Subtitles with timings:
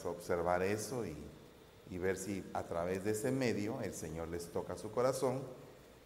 [0.00, 1.16] pues observar eso y,
[1.98, 5.42] ver si a través de ese medio el Señor les toca su corazón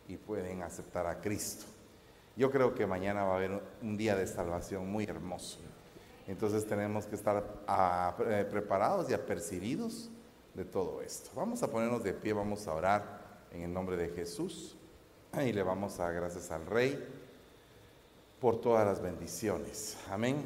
[0.08, 1.66] y pueden aceptar a Cristo.
[2.36, 5.58] Yo creo que mañana va a haber un día de salvación muy hermoso.
[6.26, 10.10] Entonces tenemos que estar ah, eh, preparados y apercibidos
[10.54, 11.30] de todo esto.
[11.36, 13.20] Vamos a ponernos de pie, vamos a orar
[13.52, 14.76] en el nombre de Jesús
[15.38, 16.98] y le vamos a gracias al Rey
[18.40, 19.98] por todas las bendiciones.
[20.10, 20.42] Amén.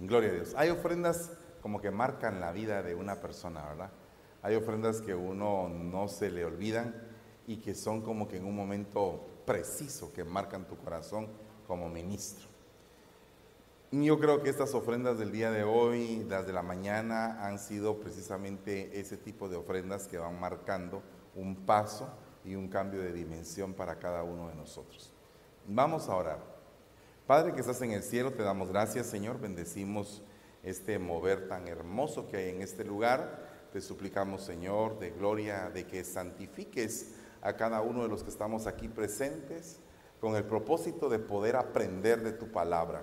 [0.00, 0.52] Gloria a Dios.
[0.56, 1.30] Hay ofrendas
[1.60, 3.90] como que marcan la vida de una persona, ¿verdad?
[4.42, 6.94] Hay ofrendas que uno no se le olvidan
[7.46, 11.28] y que son como que en un momento preciso que marcan tu corazón
[11.66, 12.48] como ministro.
[13.92, 17.98] Yo creo que estas ofrendas del día de hoy, las de la mañana, han sido
[17.98, 21.02] precisamente ese tipo de ofrendas que van marcando
[21.34, 22.08] un paso
[22.44, 25.12] y un cambio de dimensión para cada uno de nosotros.
[25.66, 26.38] Vamos a orar.
[27.26, 29.40] Padre que estás en el cielo, te damos gracias, Señor.
[29.40, 30.22] Bendecimos
[30.62, 33.48] este mover tan hermoso que hay en este lugar.
[33.72, 38.66] Te suplicamos, Señor, de gloria, de que santifiques a cada uno de los que estamos
[38.66, 39.80] aquí presentes
[40.20, 43.02] con el propósito de poder aprender de tu palabra.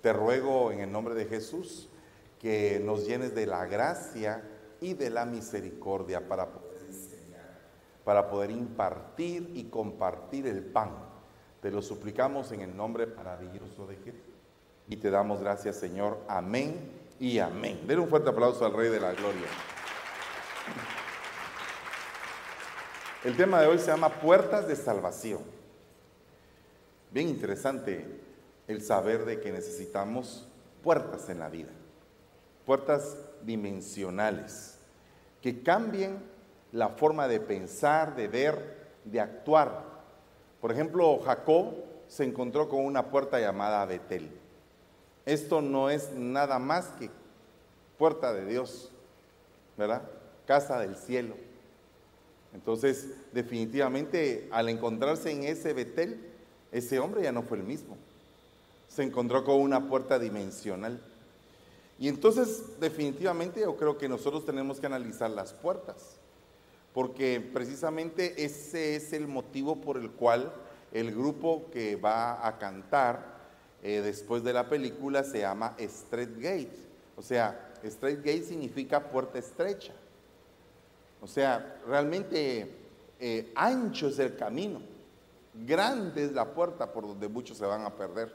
[0.00, 1.88] Te ruego en el nombre de Jesús
[2.38, 4.42] que nos llenes de la gracia
[4.80, 7.58] y de la misericordia para poder enseñar,
[8.04, 10.90] para poder impartir y compartir el pan.
[11.60, 14.27] Te lo suplicamos en el nombre maravilloso de Jesús.
[14.88, 16.18] Y te damos gracias, Señor.
[16.28, 16.90] Amén
[17.20, 17.80] y amén.
[17.86, 19.46] Den un fuerte aplauso al Rey de la Gloria.
[23.22, 25.40] El tema de hoy se llama Puertas de Salvación.
[27.10, 28.06] Bien interesante
[28.66, 30.48] el saber de que necesitamos
[30.82, 31.70] puertas en la vida,
[32.64, 34.78] puertas dimensionales,
[35.42, 36.22] que cambien
[36.72, 39.84] la forma de pensar, de ver, de actuar.
[40.60, 41.74] Por ejemplo, Jacob
[42.06, 44.47] se encontró con una puerta llamada Betel.
[45.28, 47.10] Esto no es nada más que
[47.98, 48.90] puerta de Dios,
[49.76, 50.02] ¿verdad?
[50.46, 51.34] Casa del cielo.
[52.54, 56.18] Entonces, definitivamente, al encontrarse en ese Betel,
[56.72, 57.96] ese hombre ya no fue el mismo
[58.88, 61.00] se encontró con una puerta dimensional.
[61.98, 66.16] Y entonces definitivamente yo creo que nosotros tenemos que analizar las puertas,
[66.94, 70.52] porque precisamente ese es el motivo por el cual
[70.92, 73.37] el grupo que va a cantar
[73.82, 76.76] eh, después de la película se llama Straight Gate.
[77.16, 79.92] O sea, Straight Gate significa puerta estrecha.
[81.20, 82.70] O sea, realmente
[83.20, 84.80] eh, ancho es el camino,
[85.54, 88.32] grande es la puerta por donde muchos se van a perder.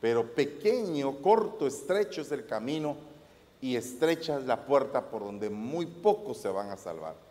[0.00, 2.96] Pero pequeño, corto, estrecho es el camino
[3.60, 7.29] y estrecha es la puerta por donde muy pocos se van a salvar.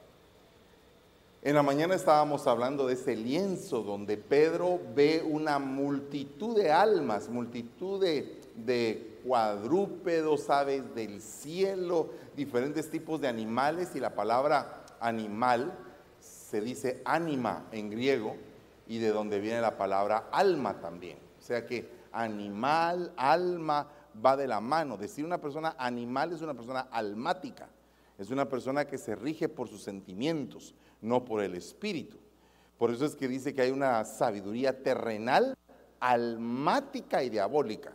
[1.42, 7.30] En la mañana estábamos hablando de ese lienzo donde Pedro ve una multitud de almas,
[7.30, 15.72] multitud de, cuadrúpedos, aves del cielo, diferentes tipos de animales y la palabra animal
[16.20, 18.36] se dice anima en griego
[18.86, 21.20] y de donde viene la palabra alma también.
[21.40, 23.88] O sea que animal, alma,
[24.26, 24.98] va de la mano.
[24.98, 27.70] Decir una persona animal es una persona almática,
[28.18, 32.18] es una persona que se rige por sus sentimientos, no por el espíritu.
[32.78, 35.58] Por eso es que dice que hay una sabiduría terrenal,
[36.00, 37.94] almática y diabólica.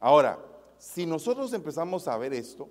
[0.00, 0.38] Ahora,
[0.78, 2.68] si nosotros empezamos a ver esto,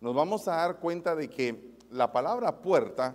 [0.00, 3.14] nos vamos a dar cuenta de que la palabra puerta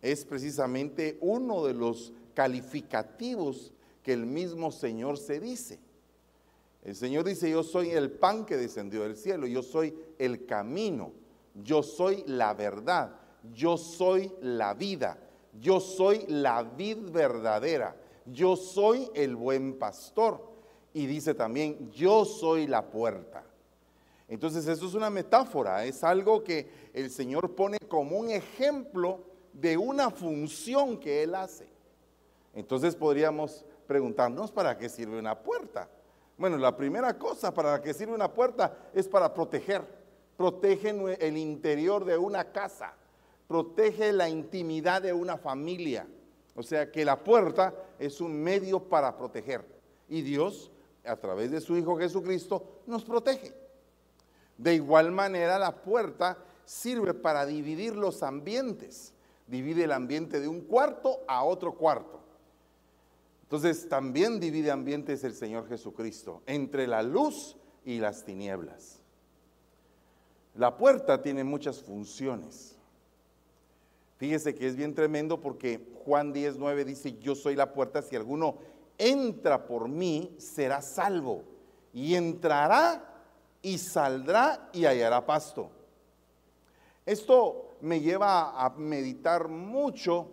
[0.00, 5.78] es precisamente uno de los calificativos que el mismo Señor se dice.
[6.84, 11.12] El Señor dice, yo soy el pan que descendió del cielo, yo soy el camino,
[11.54, 13.16] yo soy la verdad,
[13.54, 15.18] yo soy la vida,
[15.60, 17.96] yo soy la vid verdadera,
[18.26, 20.50] yo soy el buen pastor.
[20.94, 23.44] Y dice también, yo soy la puerta.
[24.28, 29.20] Entonces eso es una metáfora, es algo que el Señor pone como un ejemplo
[29.52, 31.68] de una función que Él hace.
[32.54, 35.88] Entonces podríamos preguntarnos para qué sirve una puerta.
[36.38, 39.82] Bueno, la primera cosa para la que sirve una puerta es para proteger.
[40.36, 40.90] Protege
[41.20, 42.94] el interior de una casa,
[43.48, 46.06] protege la intimidad de una familia.
[46.54, 49.64] O sea que la puerta es un medio para proteger.
[50.08, 50.70] Y Dios,
[51.04, 53.54] a través de su Hijo Jesucristo, nos protege.
[54.58, 59.14] De igual manera, la puerta sirve para dividir los ambientes.
[59.46, 62.20] Divide el ambiente de un cuarto a otro cuarto.
[63.42, 69.02] Entonces también divide ambientes el Señor Jesucristo entre la luz y las tinieblas.
[70.54, 72.76] La puerta tiene muchas funciones.
[74.22, 78.54] Fíjese que es bien tremendo porque Juan 10.9 dice, yo soy la puerta, si alguno
[78.96, 81.42] entra por mí, será salvo
[81.92, 83.02] y entrará
[83.62, 85.70] y saldrá y hallará pasto.
[87.04, 90.28] Esto me lleva a meditar mucho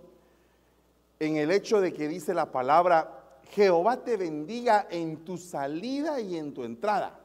[1.18, 6.38] en el hecho de que dice la palabra, Jehová te bendiga en tu salida y
[6.38, 7.20] en tu entrada.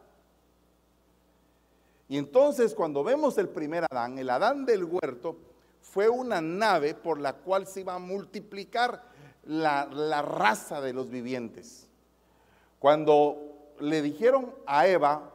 [2.08, 5.36] Y entonces cuando vemos el primer Adán, el Adán del huerto,
[5.94, 9.00] fue una nave por la cual se iba a multiplicar
[9.44, 11.88] la, la raza de los vivientes.
[12.80, 15.30] Cuando le dijeron a Eva,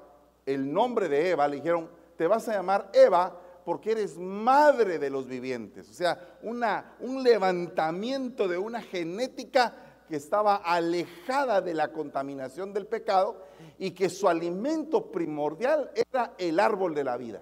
[0.46, 5.10] el nombre de Eva, le dijeron, te vas a llamar Eva porque eres madre de
[5.10, 5.90] los vivientes.
[5.90, 9.74] O sea, una, un levantamiento de una genética
[10.10, 13.46] que estaba alejada de la contaminación del pecado
[13.78, 17.42] y que su alimento primordial era el árbol de la vida.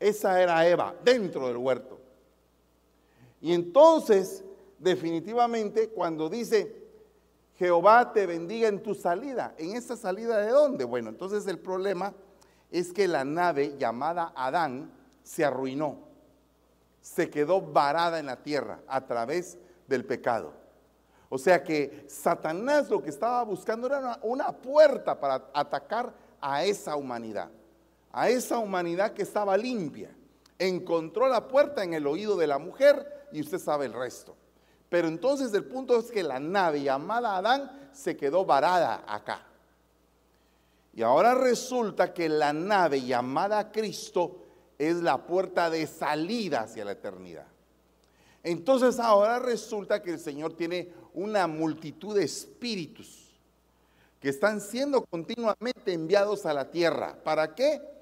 [0.00, 1.98] Esa era Eva dentro del huerto.
[3.40, 4.44] Y entonces,
[4.78, 6.88] definitivamente, cuando dice,
[7.56, 10.84] Jehová te bendiga en tu salida, ¿en esa salida de dónde?
[10.84, 12.14] Bueno, entonces el problema
[12.70, 14.92] es que la nave llamada Adán
[15.22, 15.98] se arruinó,
[17.00, 20.52] se quedó varada en la tierra a través del pecado.
[21.28, 26.96] O sea que Satanás lo que estaba buscando era una, puerta para atacar a esa
[26.96, 27.50] humanidad,
[28.18, 30.10] a esa humanidad que estaba limpia.
[30.58, 34.34] Encontró la puerta en el oído de la mujer y usted sabe el resto.
[34.88, 39.46] Pero entonces el punto es que la nave llamada Adán se quedó varada acá.
[40.94, 44.42] Y ahora resulta que la nave llamada Cristo
[44.78, 47.46] es la puerta de salida hacia la eternidad.
[48.42, 53.32] Entonces ahora resulta que el Señor tiene una multitud de espíritus
[54.18, 57.16] que están siendo continuamente enviados a la tierra.
[57.22, 57.97] ¿Para qué?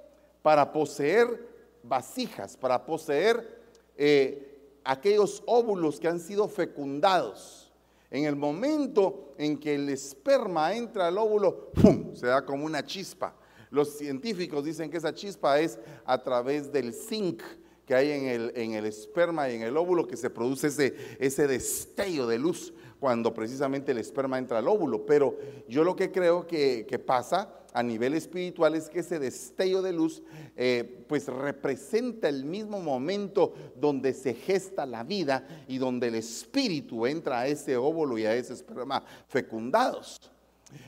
[0.47, 1.45] Para poseer
[1.83, 3.65] vasijas, para poseer
[3.97, 7.73] eh, aquellos óvulos que han sido fecundados
[8.13, 12.15] en el momento en que el esperma entra al óvulo, ¡pum!
[12.15, 13.35] se da como una chispa.
[13.71, 17.43] Los científicos dicen que esa chispa es a través del zinc
[17.85, 20.95] que hay en el, en el esperma y en el óvulo que se produce ese,
[21.19, 25.07] ese destello de luz cuando precisamente el esperma entra al óvulo.
[25.07, 29.83] Pero yo lo que creo que, que pasa a nivel espiritual es que ese destello
[29.83, 30.23] de luz
[30.57, 37.07] eh, pues representa el mismo momento donde se gesta la vida y donde el espíritu
[37.07, 40.19] entra a ese óvulo y a ese esperma fecundados.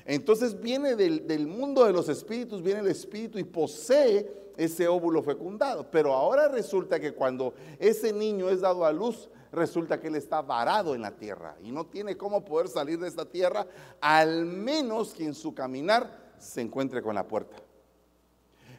[0.06, 5.22] Entonces viene del, del mundo de los espíritus, viene el espíritu y posee ese óvulo
[5.22, 5.90] fecundado.
[5.90, 10.40] Pero ahora resulta que cuando ese niño es dado a luz, resulta que él está
[10.40, 13.66] varado en la tierra y no tiene cómo poder salir de esta tierra,
[14.00, 17.56] al menos que en su caminar se encuentre con la puerta.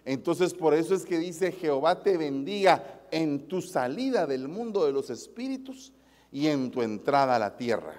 [0.05, 4.91] Entonces por eso es que dice, Jehová te bendiga en tu salida del mundo de
[4.91, 5.93] los espíritus
[6.31, 7.93] y en tu entrada a la tierra.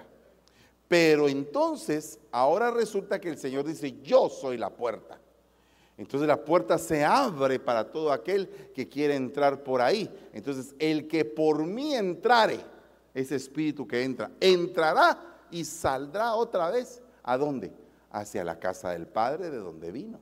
[0.87, 5.21] Pero entonces, ahora resulta que el Señor dice, yo soy la puerta.
[5.97, 10.09] Entonces la puerta se abre para todo aquel que quiere entrar por ahí.
[10.33, 12.59] Entonces, el que por mí entrare,
[13.13, 15.17] ese espíritu que entra, entrará
[15.51, 17.01] y saldrá otra vez.
[17.23, 17.71] ¿A dónde?
[18.11, 20.19] Hacia la casa del Padre de donde vino.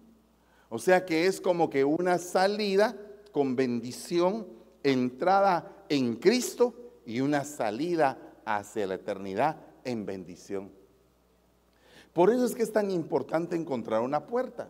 [0.70, 2.96] O sea que es como que una salida
[3.32, 4.48] con bendición,
[4.84, 6.74] entrada en Cristo
[7.06, 10.72] y una salida hacia la eternidad en bendición.
[12.14, 14.70] Por eso es que es tan importante encontrar una puerta.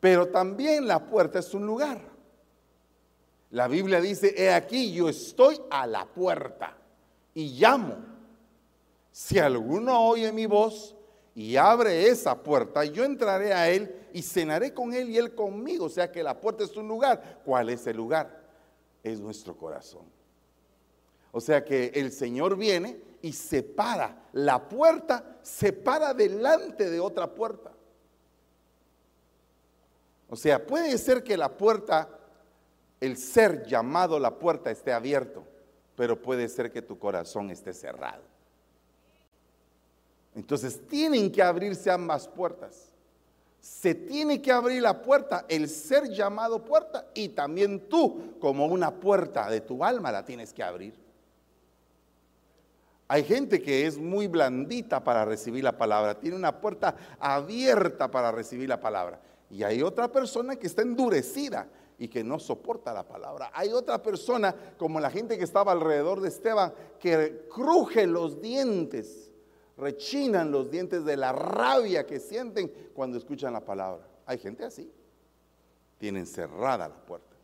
[0.00, 2.00] Pero también la puerta es un lugar.
[3.50, 6.76] La Biblia dice, he aquí, yo estoy a la puerta
[7.34, 7.96] y llamo.
[9.12, 10.94] Si alguno oye mi voz
[11.34, 15.86] y abre esa puerta, yo entraré a él y cenaré con él y él conmigo.
[15.86, 17.40] O sea que la puerta es un lugar.
[17.44, 18.44] ¿Cuál es el lugar?
[19.02, 20.04] Es nuestro corazón.
[21.32, 27.72] O sea que el Señor viene y separa la puerta, separa delante de otra puerta.
[30.28, 32.08] O sea, puede ser que la puerta,
[33.00, 35.44] el ser llamado la puerta esté abierto,
[35.96, 38.33] pero puede ser que tu corazón esté cerrado.
[40.34, 42.90] Entonces tienen que abrirse ambas puertas.
[43.60, 48.90] Se tiene que abrir la puerta, el ser llamado puerta, y también tú, como una
[48.90, 50.94] puerta de tu alma, la tienes que abrir.
[53.08, 58.32] Hay gente que es muy blandita para recibir la palabra, tiene una puerta abierta para
[58.32, 59.20] recibir la palabra.
[59.50, 63.50] Y hay otra persona que está endurecida y que no soporta la palabra.
[63.54, 69.30] Hay otra persona, como la gente que estaba alrededor de Esteban, que cruje los dientes
[69.76, 74.06] rechinan los dientes de la rabia que sienten cuando escuchan la palabra.
[74.26, 74.90] Hay gente así.
[75.98, 77.34] Tienen cerrada la puerta.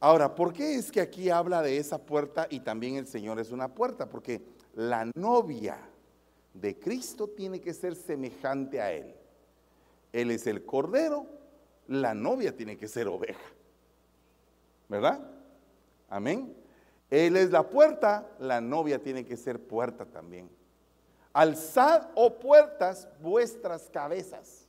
[0.00, 3.52] Ahora, ¿por qué es que aquí habla de esa puerta y también el Señor es
[3.52, 4.08] una puerta?
[4.08, 4.40] Porque
[4.74, 5.78] la novia
[6.54, 9.14] de Cristo tiene que ser semejante a Él.
[10.12, 11.26] Él es el cordero,
[11.86, 13.40] la novia tiene que ser oveja.
[14.88, 15.20] ¿Verdad?
[16.08, 16.56] Amén.
[17.10, 20.48] Él es la puerta, la novia tiene que ser puerta también.
[21.32, 24.66] Alzad, oh puertas, vuestras cabezas,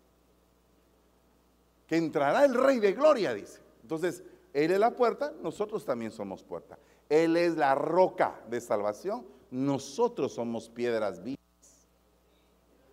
[1.87, 3.59] que entrará el Rey de Gloria, dice.
[3.83, 6.77] Entonces, Él es la puerta, nosotros también somos puerta.
[7.09, 11.39] Él es la roca de salvación, nosotros somos piedras vivas.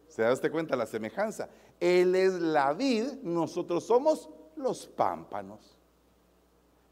[0.08, 1.48] ¿Se da usted cuenta la semejanza?
[1.78, 5.78] Él es la vid, nosotros somos los pámpanos.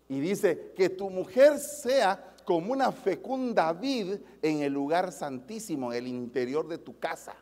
[0.08, 5.98] Y dice que tu mujer sea como una fecunda vid en el lugar santísimo, en
[5.98, 7.34] el interior de tu casa.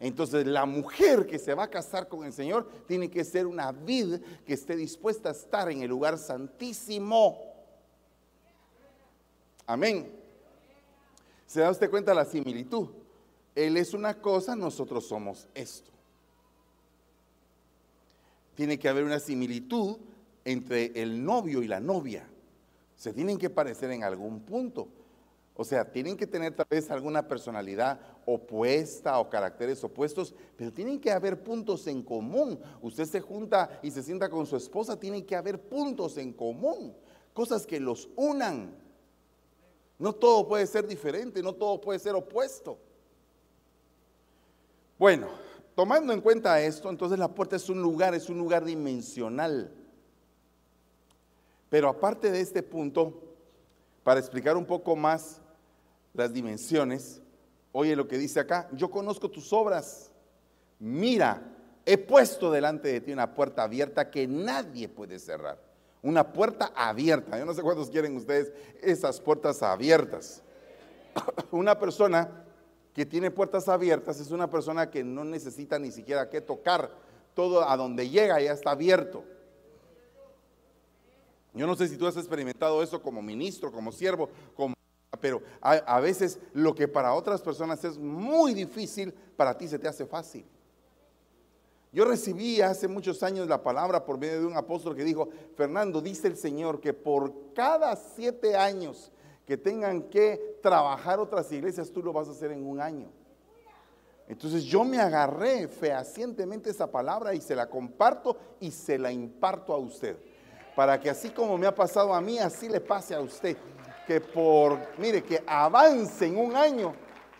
[0.00, 3.70] Entonces la mujer que se va a casar con el Señor tiene que ser una
[3.70, 7.38] vid que esté dispuesta a estar en el lugar santísimo.
[9.66, 10.10] Amén.
[11.46, 12.88] ¿Se da usted cuenta la similitud?
[13.54, 15.90] Él es una cosa, nosotros somos esto.
[18.54, 19.98] Tiene que haber una similitud
[20.46, 22.31] entre el novio y la novia
[23.02, 24.86] se tienen que parecer en algún punto.
[25.56, 31.00] O sea, tienen que tener tal vez alguna personalidad opuesta o caracteres opuestos, pero tienen
[31.00, 32.60] que haber puntos en común.
[32.80, 36.94] Usted se junta y se sienta con su esposa, tienen que haber puntos en común,
[37.34, 38.72] cosas que los unan.
[39.98, 42.78] No todo puede ser diferente, no todo puede ser opuesto.
[44.96, 45.26] Bueno,
[45.74, 49.81] tomando en cuenta esto, entonces la puerta es un lugar, es un lugar dimensional.
[51.72, 53.18] Pero aparte de este punto,
[54.04, 55.40] para explicar un poco más
[56.12, 57.22] las dimensiones,
[57.72, 60.12] oye lo que dice acá, yo conozco tus obras,
[60.78, 61.42] mira,
[61.86, 65.58] he puesto delante de ti una puerta abierta que nadie puede cerrar.
[66.02, 67.38] Una puerta abierta.
[67.38, 68.52] Yo no sé cuántos quieren ustedes
[68.82, 70.42] esas puertas abiertas.
[71.52, 72.44] Una persona
[72.92, 76.90] que tiene puertas abiertas es una persona que no necesita ni siquiera que tocar.
[77.32, 79.24] Todo a donde llega ya está abierto.
[81.54, 84.74] Yo no sé si tú has experimentado eso como ministro, como siervo, como,
[85.20, 89.86] pero a, veces lo que para otras personas es muy difícil, para ti se te
[89.86, 90.46] hace fácil.
[91.92, 96.00] Yo recibí hace muchos años la palabra por medio de un apóstol que dijo, Fernando,
[96.00, 99.12] dice el Señor que por cada siete años
[99.46, 103.10] que tengan que trabajar otras iglesias, tú lo vas a hacer en un año.
[104.26, 109.74] Entonces yo me agarré fehacientemente esa palabra y se la comparto y se la imparto
[109.74, 110.16] a usted
[110.74, 113.56] para que así como me ha pasado a mí, así le pase a usted.
[114.06, 116.94] Que por, mire, que avance en un año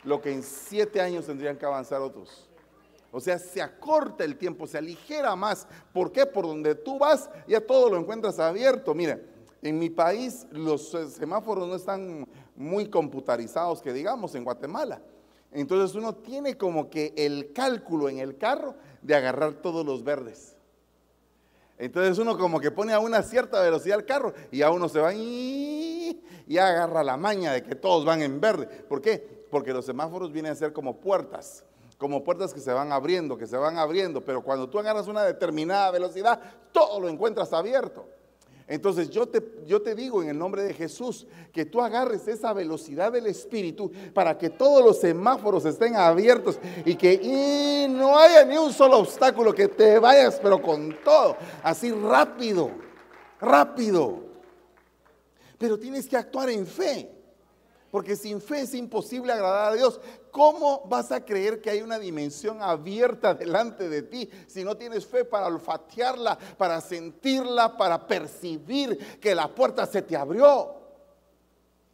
[0.04, 2.48] lo que en siete años tendrían que avanzar otros.
[3.10, 5.66] O sea, se acorta el tiempo, se aligera más.
[5.92, 6.24] ¿Por qué?
[6.24, 8.94] Por donde tú vas, ya todo lo encuentras abierto.
[8.94, 9.22] Mire,
[9.60, 15.02] en mi país los semáforos no están muy computarizados, que digamos, en Guatemala.
[15.52, 20.51] Entonces uno tiene como que el cálculo en el carro de agarrar todos los verdes.
[21.82, 25.00] Entonces uno como que pone a una cierta velocidad el carro y a uno se
[25.00, 26.22] va y,
[26.56, 28.66] agarra la maña de que todos van en verde.
[28.66, 29.46] ¿Por qué?
[29.50, 31.64] Porque los semáforos vienen a ser como puertas,
[31.98, 35.24] como puertas que se van abriendo, que se van abriendo, pero cuando tú agarras una
[35.24, 38.06] determinada velocidad, todo lo encuentras abierto.
[38.68, 42.52] Entonces yo te, yo te digo en el nombre de Jesús que tú agarres esa
[42.52, 48.56] velocidad del Espíritu para que todos los semáforos estén abiertos y que no haya ni
[48.56, 52.70] un solo obstáculo, que te vayas pero con todo, así rápido,
[53.40, 54.20] rápido.
[55.58, 57.08] Pero tienes que actuar en fe.
[57.92, 60.00] Porque sin fe es imposible agradar a Dios.
[60.32, 65.06] ¿Cómo vas a creer que hay una dimensión abierta delante de ti si no tienes
[65.06, 70.81] fe para olfatearla, para sentirla, para percibir que la puerta se te abrió?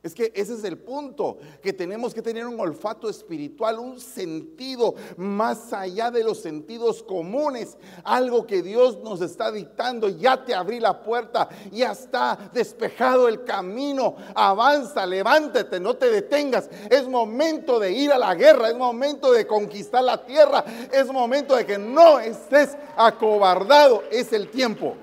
[0.00, 4.94] Es que ese es el punto, que tenemos que tener un olfato espiritual, un sentido
[5.16, 10.78] más allá de los sentidos comunes, algo que Dios nos está dictando, ya te abrí
[10.78, 17.90] la puerta, ya está despejado el camino, avanza, levántate, no te detengas, es momento de
[17.90, 22.20] ir a la guerra, es momento de conquistar la tierra, es momento de que no
[22.20, 24.94] estés acobardado, es el tiempo,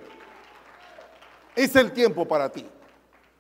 [1.54, 2.66] es el tiempo para ti.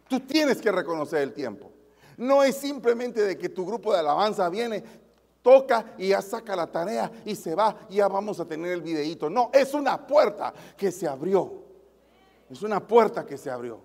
[0.07, 1.71] Tú tienes que reconocer el tiempo.
[2.17, 4.83] No es simplemente de que tu grupo de alabanza viene,
[5.41, 8.81] toca y ya saca la tarea y se va y ya vamos a tener el
[8.81, 9.29] videíto.
[9.29, 11.65] No, es una puerta que se abrió.
[12.49, 13.79] Es una puerta que se abrió.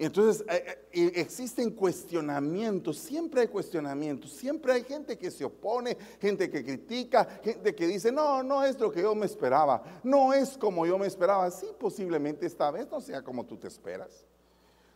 [0.00, 6.48] Entonces eh, eh, existen cuestionamientos, siempre hay cuestionamientos, siempre hay gente que se opone, gente
[6.48, 10.56] que critica, gente que dice, no, no es lo que yo me esperaba, no es
[10.56, 14.24] como yo me esperaba, sí, posiblemente esta vez no sea como tú te esperas.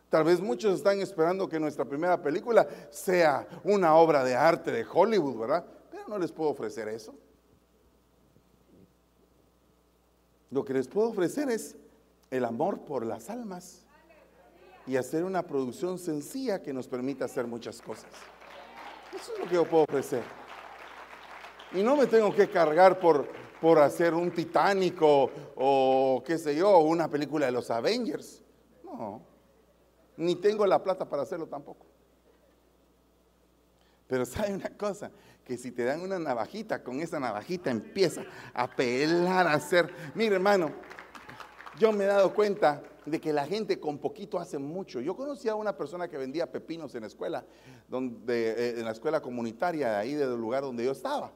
[0.09, 4.83] Tal vez muchos están esperando que nuestra primera película sea una obra de arte de
[4.91, 5.65] Hollywood, ¿verdad?
[5.91, 7.13] Pero no les puedo ofrecer eso.
[10.49, 11.75] Lo que les puedo ofrecer es
[12.31, 13.84] el amor por las almas
[14.87, 18.09] y hacer una producción sencilla que nos permita hacer muchas cosas.
[19.15, 20.23] Eso es lo que yo puedo ofrecer.
[21.73, 23.27] Y no me tengo que cargar por,
[23.59, 28.41] por hacer un titánico o qué sé yo, una película de los Avengers.
[28.83, 29.21] No,
[30.17, 31.85] ni tengo la plata para hacerlo tampoco.
[34.07, 35.11] Pero sabe una cosa,
[35.43, 38.23] que si te dan una navajita, con esa navajita empieza
[38.53, 39.93] a pelar, a hacer.
[40.13, 40.71] Mire hermano,
[41.79, 44.99] yo me he dado cuenta de que la gente con poquito hace mucho.
[45.01, 47.45] Yo conocí a una persona que vendía pepinos en la escuela,
[47.87, 51.31] donde, eh, en la escuela comunitaria ahí del lugar donde yo estaba,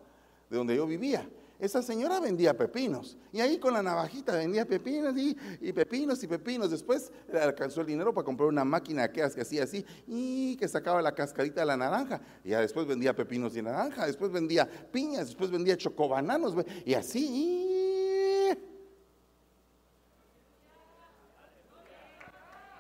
[0.49, 1.29] de donde yo vivía.
[1.59, 5.35] Esa señora vendía pepinos y ahí con la navajita vendía pepinos y,
[5.73, 6.71] pepinos y pepinos.
[6.71, 11.01] Después le alcanzó el dinero para comprar una máquina que hacía así y que sacaba
[11.01, 12.21] la cascarita de la naranja.
[12.45, 16.55] Y ya después vendía pepinos y naranja, después vendía piñas, después vendía chocobananos
[16.85, 17.98] y así.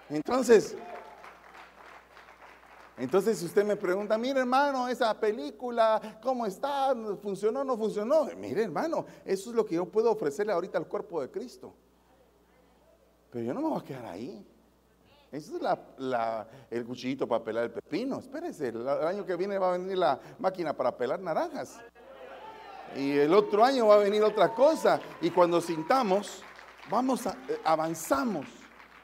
[0.09, 0.75] Entonces,
[2.99, 6.93] entonces, si usted me pregunta, mire hermano, esa película, ¿cómo está?
[7.21, 8.25] ¿Funcionó o no funcionó?
[8.37, 11.73] Mire hermano, eso es lo que yo puedo ofrecerle ahorita al cuerpo de Cristo.
[13.31, 14.45] Pero yo no me voy a quedar ahí.
[15.31, 15.61] Ese es
[16.71, 18.19] el cuchillito para pelar el pepino.
[18.19, 21.79] Espérese, el, año que viene va a venir la máquina para pelar naranjas.
[22.97, 24.99] Y el otro año va a venir otra cosa.
[25.21, 26.43] Y cuando sintamos,
[26.89, 28.58] vamos a, eh, avanzamos.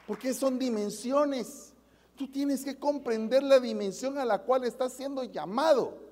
[0.06, 1.72] Porque son dimensiones.
[2.16, 6.06] Tú tienes que comprender la dimensión a la cual estás siendo llamado.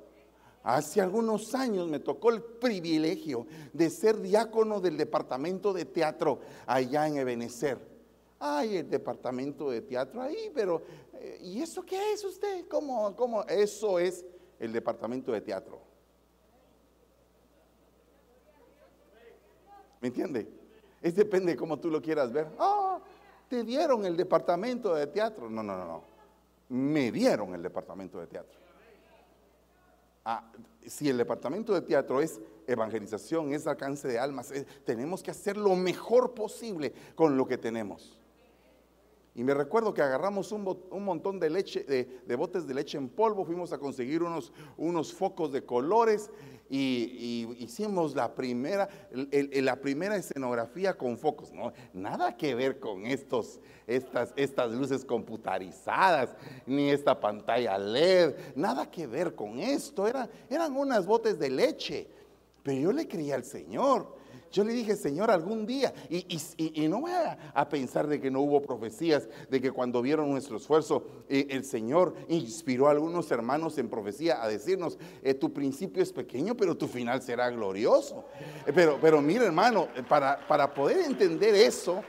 [0.63, 7.07] Hace algunos años me tocó el privilegio de ser diácono del departamento de teatro allá
[7.07, 7.79] en Ebenezer.
[8.39, 10.83] Ay, el departamento de teatro ahí, pero
[11.15, 12.67] eh, ¿y eso qué es usted?
[12.69, 13.45] ¿Cómo, cómo?
[13.45, 14.25] Eso es
[14.59, 15.81] el departamento de teatro.
[20.01, 20.49] ¿Me entiende?
[21.01, 22.49] Es depende de cómo tú lo quieras ver.
[22.59, 23.01] Ah,
[23.55, 25.49] te dieron el departamento de teatro.
[25.49, 26.03] No, no, no, no.
[26.71, 28.59] Me dieron el departamento de teatro.
[30.25, 30.51] Ah,
[30.85, 34.53] si el departamento de teatro es evangelización, es alcance de almas,
[34.85, 38.19] tenemos que hacer lo mejor posible con lo que tenemos.
[39.37, 40.63] Y me recuerdo que agarramos un,
[41.05, 45.51] montón de leche, de, botes de leche en polvo, fuimos a conseguir unos, unos focos
[45.51, 46.31] de colores
[46.71, 51.53] y, hicimos la primera, la primera escenografía con focos.
[51.53, 58.89] No, nada que ver con estos, estas, estas luces computarizadas, ni esta pantalla LED, nada
[58.89, 60.07] que ver con esto.
[60.07, 62.09] Era, eran unas botes de leche.
[62.63, 64.15] Pero yo le creía al Señor.
[64.55, 68.63] Yo le dije, Señor, algún día, y, no voy a, pensar de que no hubo
[68.63, 73.89] profecías, de que cuando vieron nuestro esfuerzo, eh, el Señor inspiró a algunos hermanos en
[73.89, 78.27] profecía a decirnos, eh, tu principio es pequeño, pero tu final será glorioso.
[78.65, 82.05] Eh, pero, pero mira, hermano, para, para poder entender eso,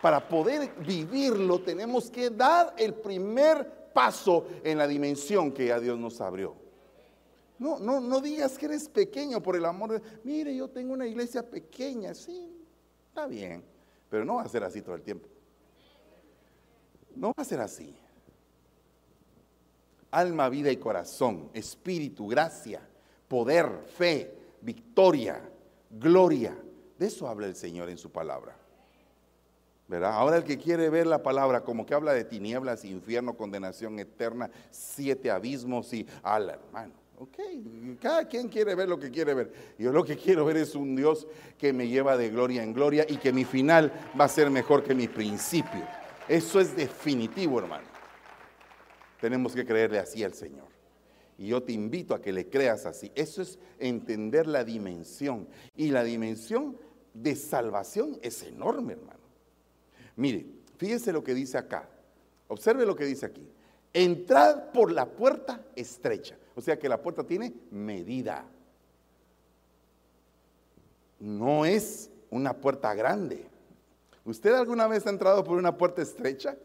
[0.00, 5.98] para poder vivirlo, tenemos que dar el primer paso en la dimensión que ya Dios
[5.98, 6.61] nos abrió.
[7.62, 10.02] No, no, no digas que eres pequeño por el amor de...
[10.24, 12.52] Mire, yo tengo una iglesia pequeña, sí,
[13.06, 13.62] está bien,
[14.10, 15.28] pero no va a ser así todo el tiempo.
[17.14, 17.94] No va a ser así.
[20.10, 22.80] Alma, vida y corazón, espíritu, gracia,
[23.28, 25.40] poder, fe, victoria,
[25.88, 26.58] gloria.
[26.98, 28.56] De eso habla el Señor en su palabra.
[29.86, 30.14] ¿verdad?
[30.14, 34.50] Ahora el que quiere ver la palabra como que habla de tinieblas, infierno, condenación eterna,
[34.72, 37.01] siete abismos y al hermano.
[37.22, 37.38] Ok,
[38.00, 39.52] cada quien quiere ver lo que quiere ver.
[39.78, 43.06] Yo lo que quiero ver es un Dios que me lleva de gloria en gloria
[43.08, 45.86] y que mi final va a ser mejor que mi principio.
[46.28, 47.86] Eso es definitivo, hermano.
[49.20, 50.66] Tenemos que creerle así al Señor.
[51.38, 53.12] Y yo te invito a que le creas así.
[53.14, 55.46] Eso es entender la dimensión.
[55.76, 56.76] Y la dimensión
[57.14, 59.20] de salvación es enorme, hermano.
[60.16, 60.44] Mire,
[60.76, 61.88] fíjese lo que dice acá.
[62.48, 63.48] Observe lo que dice aquí.
[63.92, 66.36] Entrad por la puerta estrecha.
[66.54, 68.44] O sea que la puerta tiene medida.
[71.18, 73.46] No es una puerta grande.
[74.24, 76.56] ¿Usted alguna vez ha entrado por una puerta estrecha?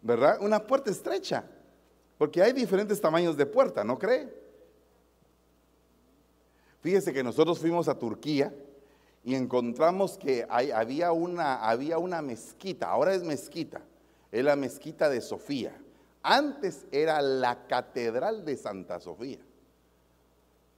[0.00, 0.38] ¿Verdad?
[0.40, 1.44] Una puerta estrecha.
[2.18, 4.32] Porque hay diferentes tamaños de puerta, ¿no cree?
[6.80, 8.52] Fíjese que nosotros fuimos a Turquía
[9.24, 13.80] y encontramos que había, una, había una mezquita, ahora es mezquita,
[14.32, 15.76] es la mezquita de Sofía.
[16.22, 19.40] Antes era la catedral de Santa Sofía.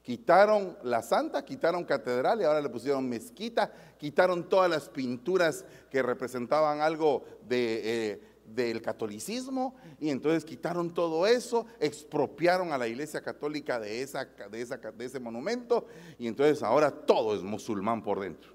[0.02, 6.02] Quitaron la santa, quitaron catedral y ahora le pusieron mezquita, quitaron todas las pinturas que
[6.02, 13.80] representaban algo eh, del catolicismo y entonces quitaron todo eso, expropiaron a la iglesia católica
[13.80, 15.86] de, de ese monumento
[16.18, 18.52] y entonces ahora todo es musulmán por dentro.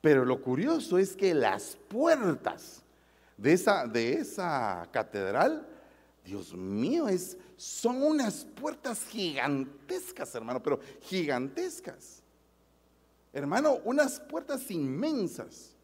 [0.00, 2.81] Pero lo curioso es que las puertas
[3.36, 5.66] de esa, de esa catedral,
[6.24, 12.22] Dios mío, es, son unas puertas gigantescas, hermano, pero gigantescas.
[13.32, 15.74] Hermano, unas puertas inmensas.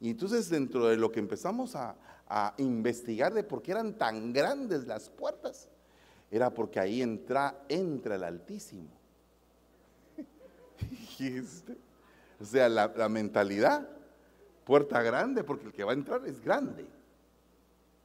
[0.00, 1.94] Y entonces dentro de lo que empezamos a,
[2.28, 5.68] a investigar de por qué eran tan grandes las puertas,
[6.30, 8.88] era porque ahí entra, entra el Altísimo.
[12.40, 13.86] o sea, la, mentalidad,
[14.64, 16.86] puerta grande, porque el que va a entrar es grande.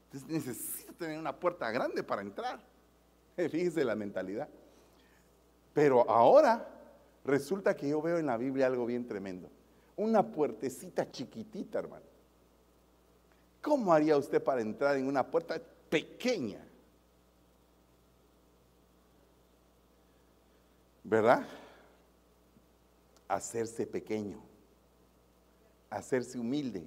[0.05, 2.59] Entonces necesita tener una puerta grande para entrar.
[3.35, 4.47] Fíjese la mentalidad.
[5.73, 6.67] Pero ahora
[7.23, 9.49] resulta que yo veo en la Biblia algo bien tremendo.
[9.95, 12.05] Una puertecita chiquitita, hermano.
[13.61, 16.67] ¿Cómo haría usted para entrar en una puerta pequeña?
[21.07, 21.47] ¿verdad?
[23.29, 24.41] Hacerse pequeño,
[25.89, 26.85] hacerse humilde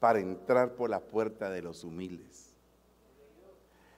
[0.00, 2.48] para entrar por la puerta de los humildes.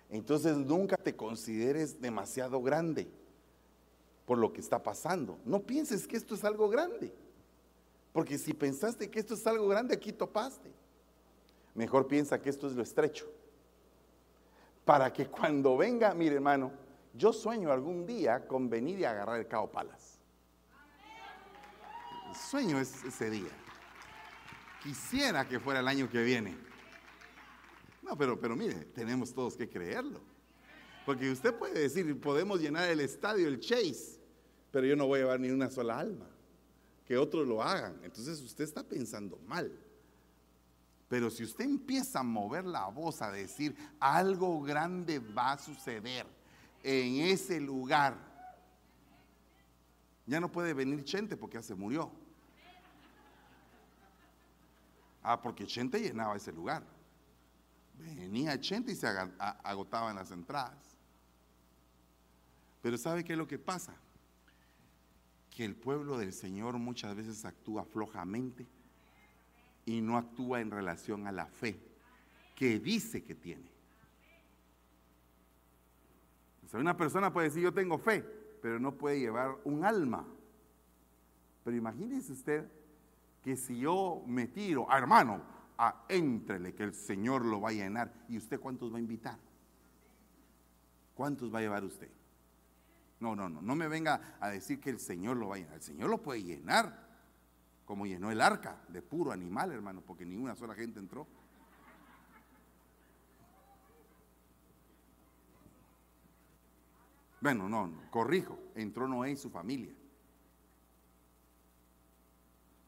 [0.08, 3.08] Entonces nunca te consideres demasiado grande
[4.26, 5.38] por lo que está pasando.
[5.44, 7.12] No pienses que esto es algo grande,
[8.12, 10.70] porque si pensaste que esto es algo grande, aquí topaste.
[11.74, 13.30] Mejor piensa que esto es lo estrecho.
[14.84, 16.72] Para que cuando venga, mire hermano,
[17.14, 20.09] yo sueño algún día con venir y agarrar el Cabo Palas.
[22.34, 23.50] Sueño es ese día.
[24.82, 26.56] Quisiera que fuera el año que viene.
[28.02, 30.20] No, pero, pero mire, tenemos todos que creerlo.
[31.04, 34.18] Porque usted puede decir, podemos llenar el estadio, el Chase,
[34.70, 36.26] pero yo no voy a llevar ni una sola alma.
[37.06, 38.00] Que otros lo hagan.
[38.02, 39.72] Entonces usted está pensando mal.
[41.08, 46.26] Pero si usted empieza a mover la voz, a decir, algo grande va a suceder
[46.84, 48.16] en ese lugar.
[50.26, 52.12] Ya no puede venir Chente porque ya se murió.
[55.22, 56.84] Ah, porque Chente llenaba ese lugar.
[57.98, 59.06] Venía Chente y se
[59.38, 60.96] agotaban las entradas.
[62.82, 63.94] Pero ¿sabe qué es lo que pasa?
[65.50, 68.66] Que el pueblo del Señor muchas veces actúa flojamente
[69.84, 71.78] y no actúa en relación a la fe
[72.54, 73.70] que dice que tiene
[76.78, 78.24] una persona puede decir yo tengo fe,
[78.62, 80.26] pero no puede llevar un alma.
[81.64, 82.70] Pero imagínese usted
[83.42, 85.42] que si yo me tiro, ah, hermano,
[85.78, 88.12] a entrele que el Señor lo va a llenar.
[88.28, 89.38] ¿Y usted cuántos va a invitar?
[91.14, 92.10] ¿Cuántos va a llevar usted?
[93.18, 95.74] No, no, no, no me venga a decir que el Señor lo va a llenar.
[95.76, 97.08] El Señor lo puede llenar,
[97.86, 101.26] como llenó el arca de puro animal, hermano, porque ni una sola gente entró.
[107.40, 109.94] Bueno, no, corrijo, entró Noé y su familia.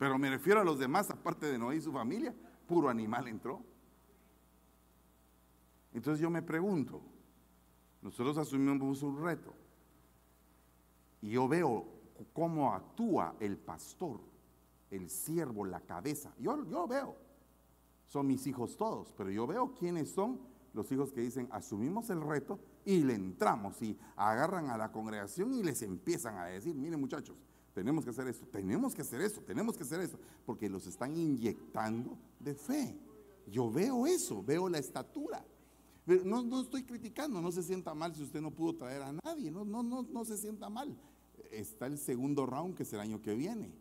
[0.02, 2.34] Pero me refiero a los demás, aparte de Noé y su familia,
[2.66, 3.62] puro animal entró.
[5.92, 7.00] Entonces yo me pregunto,
[8.00, 9.54] nosotros asumimos un reto
[11.20, 11.86] y yo veo
[12.32, 14.18] cómo actúa el pastor,
[14.90, 16.34] el siervo, la cabeza.
[16.36, 17.16] Yo, yo veo,
[18.08, 20.40] son mis hijos todos, pero yo veo quiénes son
[20.74, 25.54] los hijos que dicen, asumimos el reto y le entramos y agarran a la congregación
[25.54, 27.36] y les empiezan a decir, miren muchachos,
[27.74, 31.16] tenemos que hacer esto, tenemos que hacer eso, tenemos que hacer eso, porque los están
[31.16, 32.96] inyectando de fe.
[33.46, 35.44] Yo veo eso, veo la estatura.
[36.06, 39.50] no, no estoy criticando, no se sienta mal si usted no pudo traer a nadie,
[39.50, 40.96] no, no, no, no se sienta mal.
[41.50, 43.72] Está el segundo round que es el año que viene.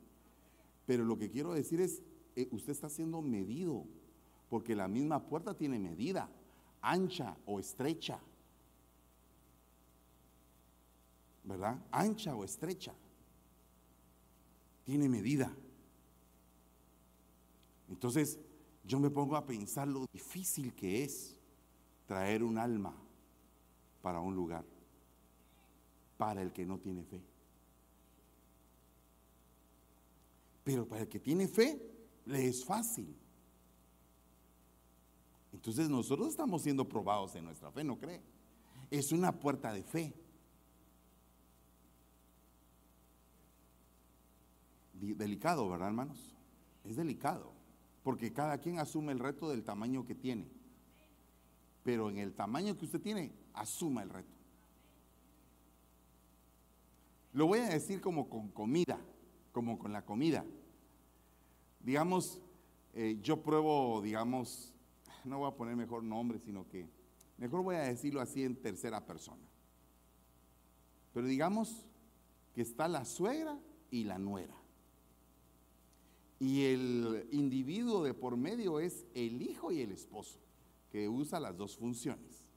[0.86, 2.02] Pero lo que quiero decir es,
[2.36, 3.86] eh, usted está siendo medido,
[4.50, 6.30] porque la misma puerta tiene medida
[6.82, 8.20] ancha o estrecha.
[11.44, 11.78] ¿Verdad?
[11.92, 12.94] Ancha o estrecha.
[14.86, 15.52] Tiene medida.
[17.90, 18.40] Entonces,
[18.84, 21.38] yo me pongo a pensar lo difícil que es
[22.06, 22.96] traer un alma
[24.02, 24.66] para un lugar,
[26.18, 27.22] para el que no tiene fe.
[30.64, 31.82] Pero para el que tiene fe,
[32.26, 33.16] le es fácil.
[35.54, 38.22] Entonces nosotros estamos siendo probados en nuestra fe, ¿no cree?
[38.90, 40.14] Es una puerta de fe.
[45.02, 46.36] Delicado, ¿verdad, hermanos?
[46.84, 47.52] Es delicado,
[48.04, 50.48] porque cada quien asume el reto del tamaño que tiene.
[51.84, 54.30] Pero en el tamaño que usted tiene, asuma el reto.
[57.34, 59.00] Lo voy a decir como con comida,
[59.52, 60.46] como con la comida.
[61.80, 62.40] Digamos,
[62.94, 64.72] eh, yo pruebo, digamos,
[65.24, 66.88] no voy a poner mejor nombre, sino que
[67.38, 69.42] mejor voy a decirlo así en tercera persona.
[71.12, 71.88] Pero digamos
[72.54, 73.58] que está la suegra
[73.90, 74.61] y la nuera.
[76.42, 80.40] Y el individuo de por medio es el hijo y el esposo,
[80.92, 82.48] que usa las dos funciones.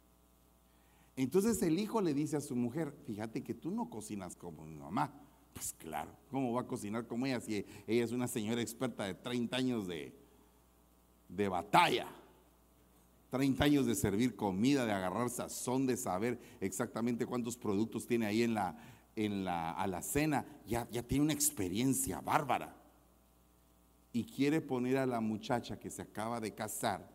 [1.17, 4.75] Entonces el hijo le dice a su mujer, fíjate que tú no cocinas como mi
[4.75, 5.13] mamá.
[5.53, 9.13] Pues claro, ¿cómo va a cocinar como ella si ella es una señora experta de
[9.13, 10.17] 30 años de,
[11.29, 12.09] de batalla?
[13.29, 18.45] 30 años de servir comida, de agarrar sazón, de saber exactamente cuántos productos tiene ahí
[18.45, 18.79] en la,
[19.15, 22.81] en la alacena, ya, ya tiene una experiencia bárbara.
[24.15, 27.07] Y quiere poner a la muchacha que se acaba de casar,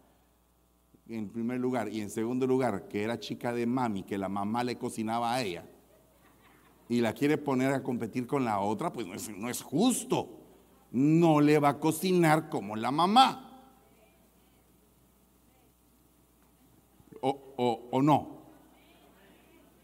[1.08, 4.64] en primer lugar, y en segundo lugar, que era chica de mami, que la mamá
[4.64, 5.66] le cocinaba a ella,
[6.88, 10.36] y la quiere poner a competir con la otra, pues no es, no es justo.
[10.92, 13.46] No le va a cocinar como la mamá.
[17.22, 18.40] o, no.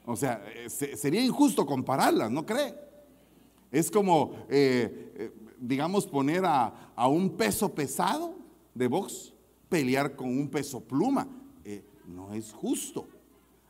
[0.05, 2.73] O sea, eh, sería injusto compararlas, ¿no cree?
[3.71, 5.31] Es como, eh, eh,
[5.67, 8.35] digamos, poner a, a, un peso pesado
[8.73, 9.33] de box,
[9.69, 11.27] pelear con un peso pluma.
[12.07, 13.07] no es justo.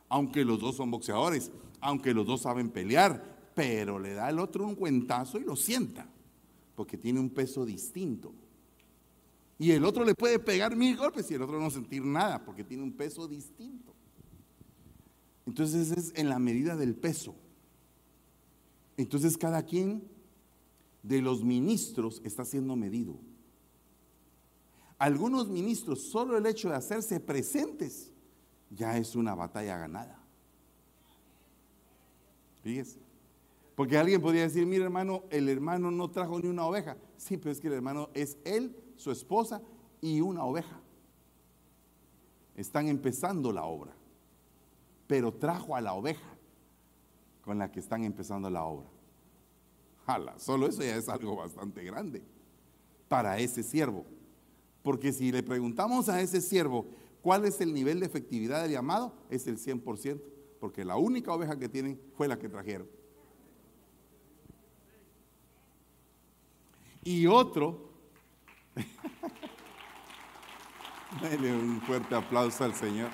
[0.08, 4.66] Aunque los dos son boxeadores, aunque los dos saben pelear, pero le da al otro
[4.66, 6.06] un cuentazo y lo sienta,
[6.74, 8.32] porque tiene un peso distinto.
[9.58, 12.62] Y el otro le puede pegar mil golpes y el otro no sentir nada porque
[12.62, 13.94] tiene un peso distinto.
[15.46, 17.34] Entonces es en la medida del peso.
[18.96, 20.02] Entonces cada quien
[21.06, 23.14] de los ministros está siendo medido.
[24.98, 28.10] Algunos ministros, solo el hecho de hacerse presentes
[28.70, 30.18] ya es una batalla ganada.
[32.62, 32.98] Fíjese.
[33.76, 36.96] Porque alguien podría decir, mira hermano, el hermano no trajo ni una oveja.
[37.16, 39.62] Sí, pero es que el hermano es él su esposa
[40.00, 40.80] y una oveja.
[42.56, 43.92] Están empezando la obra,
[45.06, 46.36] pero trajo a la oveja
[47.42, 48.95] con la que están empezando la obra.
[50.06, 52.22] Jala, solo eso ya es algo bastante grande
[53.08, 54.04] para ese siervo.
[54.82, 56.86] Porque si le preguntamos a ese siervo
[57.22, 60.20] cuál es el nivel de efectividad del llamado, es el 100%,
[60.60, 62.88] porque la única oveja que tienen fue la que trajeron.
[67.02, 67.86] Y otro
[71.22, 73.10] Dale un fuerte aplauso al Señor.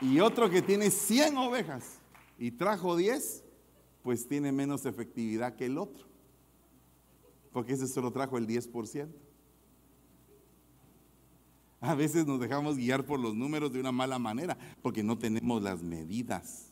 [0.00, 1.98] Y otro que tiene 100 ovejas
[2.38, 3.42] y trajo 10,
[4.08, 6.06] pues tiene menos efectividad que el otro.
[7.52, 9.06] Porque ese solo trajo el 10%.
[11.82, 15.62] A veces nos dejamos guiar por los números de una mala manera, porque no tenemos
[15.62, 16.70] las medidas.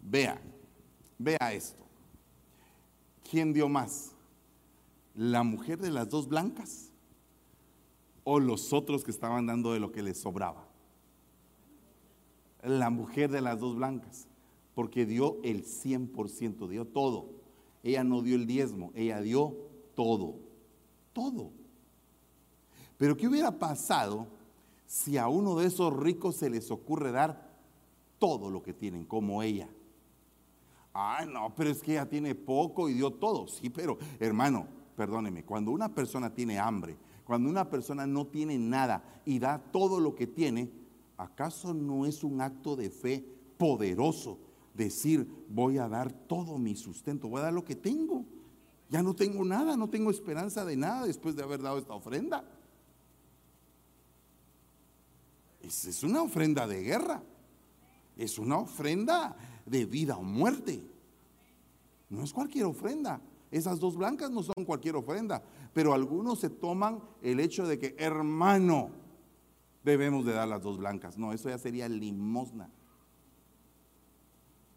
[0.00, 0.40] Vea,
[1.18, 1.82] vea esto.
[3.28, 4.12] ¿Quién dio más?
[5.16, 6.92] la mujer de las dos blancas
[8.22, 10.68] o los otros que estaban dando de lo que les sobraba.
[12.62, 14.28] La mujer de las dos blancas,
[14.74, 17.30] porque dio el 100%, dio todo.
[17.82, 19.56] Ella no dio el diezmo, ella dio
[19.94, 20.36] todo,
[21.12, 21.50] todo.
[22.96, 24.28] Pero ¿qué hubiera pasado
[24.86, 27.50] si a uno de esos ricos se les ocurre dar
[28.18, 29.68] todo lo que tienen, como ella?
[30.92, 33.48] Ay, no, pero es que ella tiene poco y dio todo.
[33.48, 39.02] Sí, pero hermano, perdóneme, cuando una persona tiene hambre, cuando una persona no tiene nada
[39.24, 40.70] y da todo lo que tiene,
[41.16, 43.24] ¿acaso no es un acto de fe
[43.56, 44.38] poderoso
[44.74, 48.24] decir, voy a dar todo mi sustento, voy a dar lo que tengo?
[48.88, 52.44] Ya no tengo nada, no tengo esperanza de nada después de haber dado esta ofrenda.
[55.60, 57.22] Es, es una ofrenda de guerra,
[58.16, 60.82] es una ofrenda de vida o muerte.
[62.10, 63.20] No es cualquier ofrenda.
[63.50, 67.94] Esas dos blancas no son cualquier ofrenda, pero algunos se toman el hecho de que,
[67.98, 68.90] hermano,
[69.84, 71.18] debemos de dar las dos blancas.
[71.18, 72.70] No, eso ya sería limosna.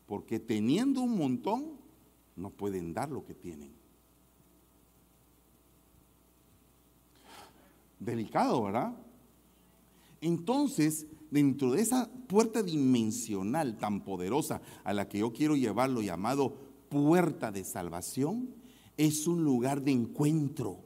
[0.06, 1.74] Porque teniendo un montón,
[2.36, 3.72] no pueden dar lo que tienen.
[8.00, 8.94] Delicado, ¿verdad?
[10.22, 16.56] Entonces, dentro de esa puerta dimensional tan poderosa a la que yo quiero llevarlo llamado
[16.90, 18.50] puerta de salvación,
[18.98, 20.80] es un lugar de encuentro.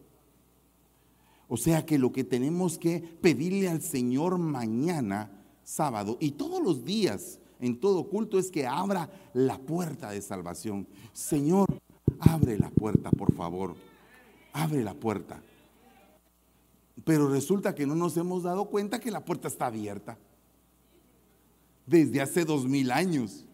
[1.48, 5.32] O sea que lo que tenemos que pedirle al Señor mañana,
[5.64, 10.88] sábado, y todos los días, en todo culto, es que abra la puerta de salvación.
[11.12, 11.68] Señor,
[12.20, 13.76] abre la puerta, por favor.
[14.54, 15.42] Abre la puerta.
[17.04, 20.18] Pero resulta que no nos hemos dado cuenta que la puerta está abierta.
[21.86, 23.46] Desde hace dos mil años.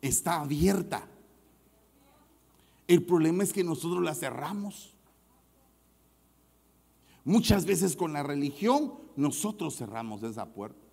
[0.00, 1.08] Está abierta.
[2.86, 4.94] El problema es que nosotros la cerramos.
[7.24, 10.85] Muchas veces con la religión nosotros cerramos esa puerta.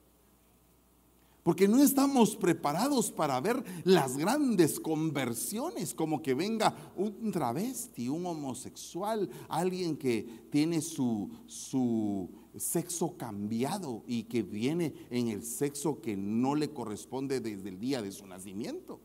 [1.43, 8.25] Porque no estamos preparados para ver las grandes conversiones, como que venga un travesti, un
[8.25, 16.15] homosexual, alguien que tiene su, su sexo cambiado y que viene en el sexo que
[16.15, 19.01] no le corresponde desde el día de su nacimiento.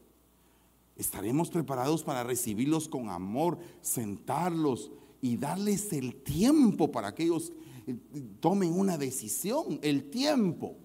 [0.97, 7.53] Estaremos preparados para recibirlos con amor, sentarlos y darles el tiempo para que ellos
[7.87, 7.97] eh,
[8.41, 10.77] tomen una decisión, el tiempo.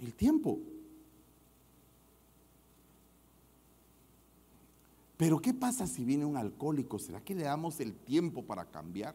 [0.00, 0.58] El tiempo.
[5.16, 6.98] Pero ¿qué pasa si viene un alcohólico?
[6.98, 9.14] ¿Será que le damos el tiempo para cambiar?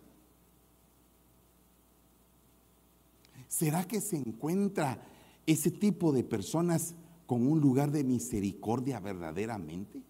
[3.48, 5.00] ¿Será que se encuentra
[5.46, 6.96] ese tipo de personas
[7.28, 10.02] con un lugar de misericordia verdaderamente?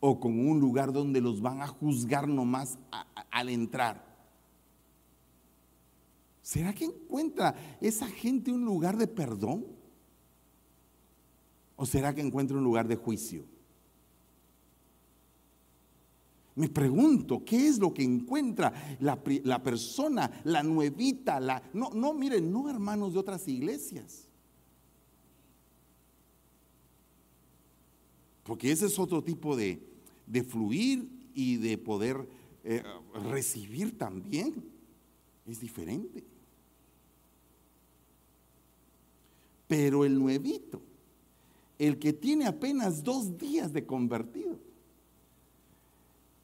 [0.00, 2.78] ¿O con un lugar donde los van a juzgar nomás
[3.30, 4.06] al entrar?
[6.42, 9.75] ¿Será que encuentra esa gente un lugar de perdón?
[11.76, 13.44] ¿O será que encuentra un lugar de juicio?
[16.54, 21.38] Me pregunto, ¿qué es lo que encuentra la, persona, la nuevita?
[21.38, 24.26] La, no, no, miren, no hermanos de otras iglesias.
[28.42, 29.82] Porque ese es otro tipo de,
[30.48, 32.26] fluir y de poder
[32.64, 32.82] eh,
[33.30, 34.64] recibir también.
[35.46, 36.24] Es diferente.
[39.68, 40.85] Pero el nuevito
[41.78, 44.58] el que tiene apenas dos días de convertido,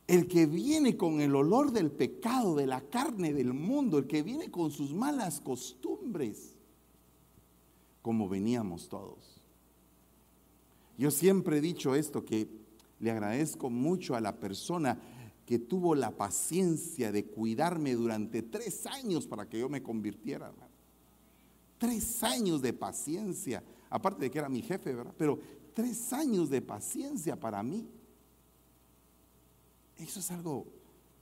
[0.07, 4.23] el que viene con el olor del pecado, de la carne del mundo, el que
[4.23, 6.55] viene con sus malas costumbres,
[8.03, 9.41] como veníamos todos.
[10.99, 12.47] Yo siempre he dicho esto, que
[13.01, 15.01] le agradezco mucho a la persona
[15.47, 20.53] que tuvo la paciencia de cuidarme durante tres años para que yo me convirtiera.
[21.79, 25.15] Tres años de paciencia aparte de que era mi jefe, ¿verdad?
[25.19, 25.39] Pero
[25.75, 27.87] tres años de paciencia para mí.
[29.99, 30.67] Eso es algo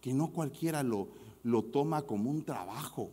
[0.00, 1.08] que no cualquiera lo,
[1.42, 3.10] lo toma como un trabajo,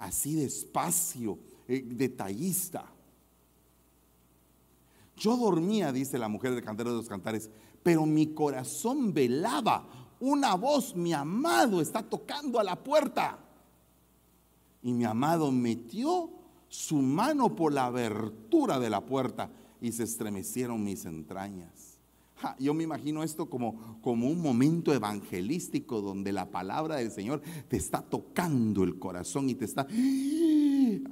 [0.00, 2.90] así despacio, eh, detallista.
[5.16, 7.48] Yo dormía, dice la mujer del cantero de los cantares,
[7.84, 9.86] pero mi corazón velaba.
[10.18, 13.38] Una voz, mi amado, está tocando a la puerta.
[14.82, 16.37] Y mi amado metió
[16.68, 19.50] su mano por la abertura de la puerta
[19.80, 21.98] y se estremecieron mis entrañas.
[22.58, 27.76] yo me imagino esto como, como un momento evangelístico donde la palabra del Señor te
[27.76, 29.86] está tocando el corazón y te está...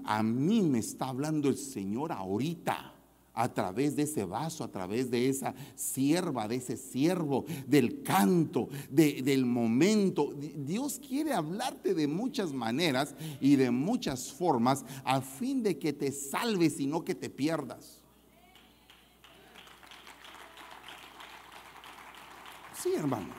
[0.04, 2.95] A mí me está hablando el Señor ahorita
[3.36, 8.70] a través de ese vaso, a través de esa sierva, de ese siervo, del canto,
[8.90, 10.34] del momento.
[10.34, 16.10] Dios quiere hablarte de muchas maneras y de muchas formas a fin de que te
[16.10, 18.00] salves y no que te pierdas.
[22.82, 23.34] Sí, hermano.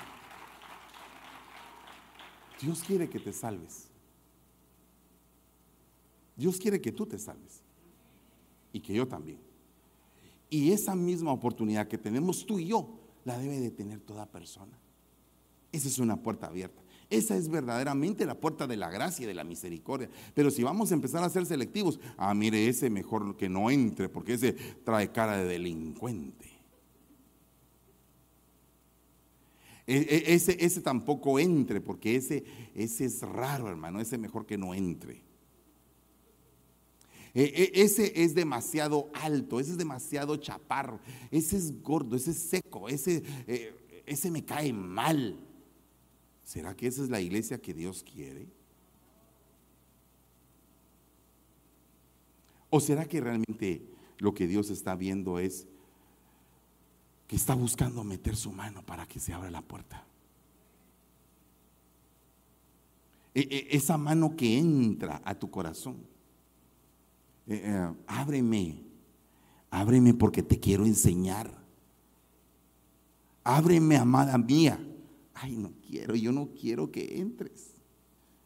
[2.62, 3.88] Dios quiere que te salves.
[6.36, 7.64] Dios quiere que tú te salves.
[8.72, 9.47] Y que yo también.
[10.50, 12.90] Y esa misma oportunidad que tenemos tú y yo,
[13.26, 14.78] la debe de tener toda persona.
[15.72, 16.82] Esa es una puerta abierta.
[17.10, 20.10] Esa es verdaderamente la puerta de la gracia y de la misericordia.
[20.34, 24.10] Pero si vamos a empezar a ser selectivos, ah, mire, ese mejor que no entre,
[24.10, 26.48] porque ese trae cara de delincuente.
[29.86, 32.44] E, e, ese, ese tampoco entre, porque ese,
[32.76, 34.02] ese es raro, hermano.
[34.02, 35.27] Ese mejor que no entre.
[37.38, 42.40] E, e, ese es demasiado alto, ese es demasiado chaparro, ese es gordo, ese es
[42.40, 45.38] seco, ese, eh, ese me cae mal.
[46.44, 48.48] ¿Será que esa es la iglesia que Dios quiere?
[52.72, 53.84] ¿O será que realmente
[54.18, 55.68] lo que Dios está viendo es
[57.28, 60.08] que está buscando meter su mano para que se abra la puerta?
[63.36, 66.17] E, esa mano que entra a tu corazón
[67.48, 68.84] eh, eh, ábreme,
[69.70, 71.52] ábreme porque te quiero enseñar.
[73.44, 74.80] Ábreme, amada mía.
[75.34, 77.78] Ay, no quiero, yo no quiero que entres.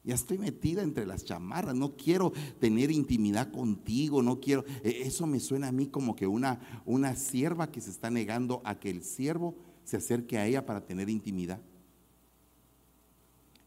[0.03, 4.65] Ya estoy metida entre las chamarras, no quiero tener intimidad contigo, no quiero.
[4.83, 8.61] E, eso me suena a mí como que una, una sierva que se está negando
[8.65, 11.59] a que el siervo se acerque a ella para tener intimidad.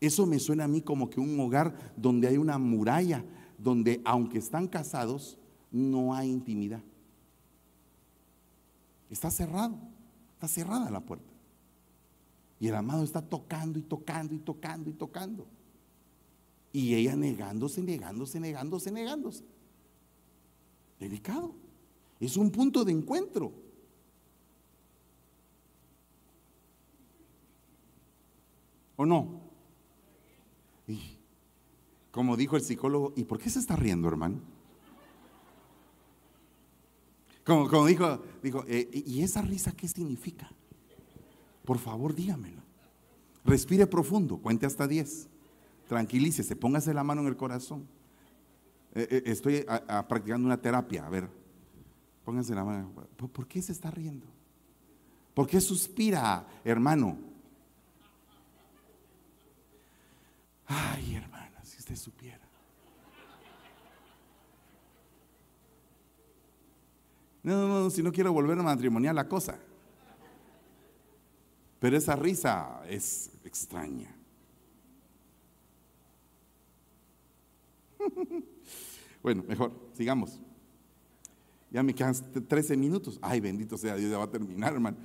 [0.01, 3.25] Eso me suena a mí como que un hogar donde hay una muralla
[3.65, 5.39] donde aunque están casados,
[5.73, 6.83] no hay intimidad.
[9.09, 9.79] Está cerrado,
[10.35, 11.33] está cerrada la puerta.
[12.61, 15.47] Y el amado está tocando y tocando y tocando y tocando.
[16.73, 19.45] Y ella negándose, negándose, negándose, negándose.
[21.01, 21.55] Delicado.
[22.21, 23.51] Es un punto de encuentro.
[28.97, 29.44] ¿O no?
[32.15, 34.39] Como dijo el psicólogo, ¿y por qué se está riendo, hermano?
[37.45, 40.49] Como, dijo, dijo eh, ¿y esa risa qué significa?
[41.65, 42.63] Por favor, dígamelo.
[43.45, 45.27] Respire profundo, cuente hasta 10.
[45.89, 47.89] Tranquilícese, póngase la mano en el corazón.
[48.95, 49.67] Eh, eh, estoy
[50.09, 51.29] practicando una terapia, a ver,
[52.25, 52.93] póngase la mano.
[53.17, 54.27] ¿Por qué se está riendo?
[55.35, 57.19] ¿Por qué suspira, hermano?
[60.69, 61.44] Ay, hermana, si
[61.85, 62.41] usted supiera.
[67.43, 69.59] No, no, no, si no quiero volver a matrimonial la cosa.
[71.79, 74.15] Pero esa risa es extraña.
[79.23, 80.39] Bueno, mejor, sigamos.
[81.71, 82.15] Ya me quedan
[82.47, 83.19] 13 minutos.
[83.23, 84.99] Ay, bendito sea Dios, ya va a terminar, hermano.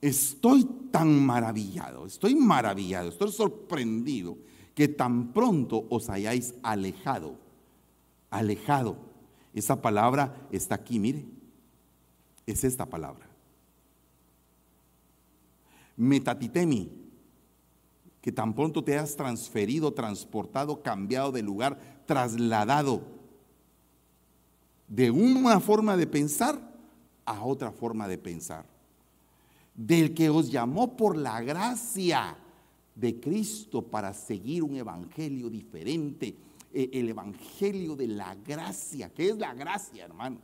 [0.00, 4.38] Estoy tan maravillado, estoy maravillado, estoy sorprendido
[4.74, 7.36] que tan pronto os hayáis alejado,
[8.30, 8.96] alejado.
[9.52, 11.26] Esa palabra está aquí, mire,
[12.46, 13.28] es esta palabra.
[15.96, 16.90] Metatitemi,
[18.22, 23.02] que tan pronto te has transferido, transportado, cambiado de lugar, trasladado
[24.88, 26.58] de una forma de pensar
[27.24, 28.69] a otra forma de pensar.
[29.74, 32.36] Del que os llamó por la gracia
[32.94, 36.36] de Cristo para seguir un evangelio diferente,
[36.72, 39.10] eh, el evangelio de la gracia.
[39.10, 40.38] ¿Qué es la gracia, hermano?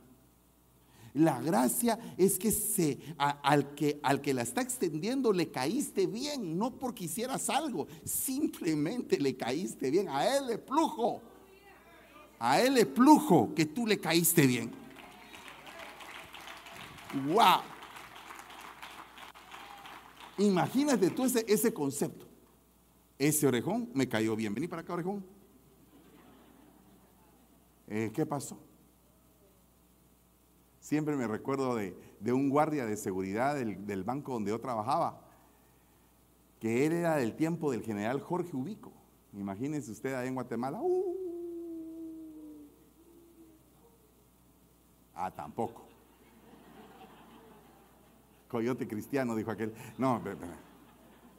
[1.13, 6.57] La gracia es que, se, al que al que la está extendiendo le caíste bien,
[6.57, 10.09] no porque hicieras algo, simplemente le caíste bien.
[10.09, 11.21] A él le plujo,
[12.37, 14.71] a él le plujo que tú le caíste bien.
[17.29, 17.76] ¡Wow!
[20.37, 22.27] Imagínate tú ese, ese concepto.
[23.17, 24.53] Ese orejón me cayó bien.
[24.53, 25.23] Vení para acá, orejón.
[27.87, 28.59] Eh, ¿Qué pasó?
[30.79, 31.95] Siempre me recuerdo de,
[32.31, 35.21] un guardia de seguridad del, banco donde yo trabajaba,
[36.59, 38.91] que él era del tiempo del general Jorge Ubico.
[39.33, 40.79] Imagínense usted ahí en Guatemala.
[40.81, 41.15] Uh.
[45.13, 45.86] Ah, tampoco.
[48.47, 49.73] Coyote cristiano, dijo aquel.
[49.97, 50.21] No,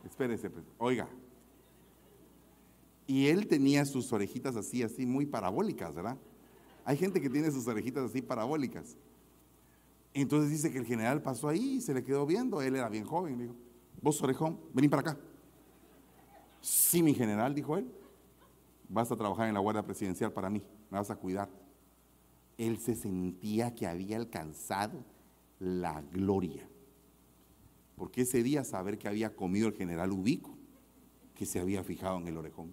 [0.05, 0.65] espérese, pues.
[0.79, 1.09] oiga.
[3.07, 6.19] Y él tenía sus orejitas así, así, muy parabólicas, ¿verdad?
[6.85, 8.97] Hay gente que tiene sus orejitas así parabólicas.
[10.13, 12.61] Entonces dice que el general pasó ahí y se le quedó viendo.
[12.61, 13.39] Él era bien joven.
[13.39, 13.57] Le dijo,
[14.03, 15.19] vos orejón, vení para acá.
[16.61, 17.91] Sí, mi general, dijo él.
[18.89, 20.63] Vas a trabajar en la Guardia Presidencial para mí.
[20.91, 21.49] Me vas a cuidar.
[22.57, 25.05] Él se sentía que había alcanzado
[25.61, 26.69] la gloria.
[27.99, 30.57] Porque ese día saber que había comido el general Ubico,
[31.35, 32.73] que se había fijado en el orejón.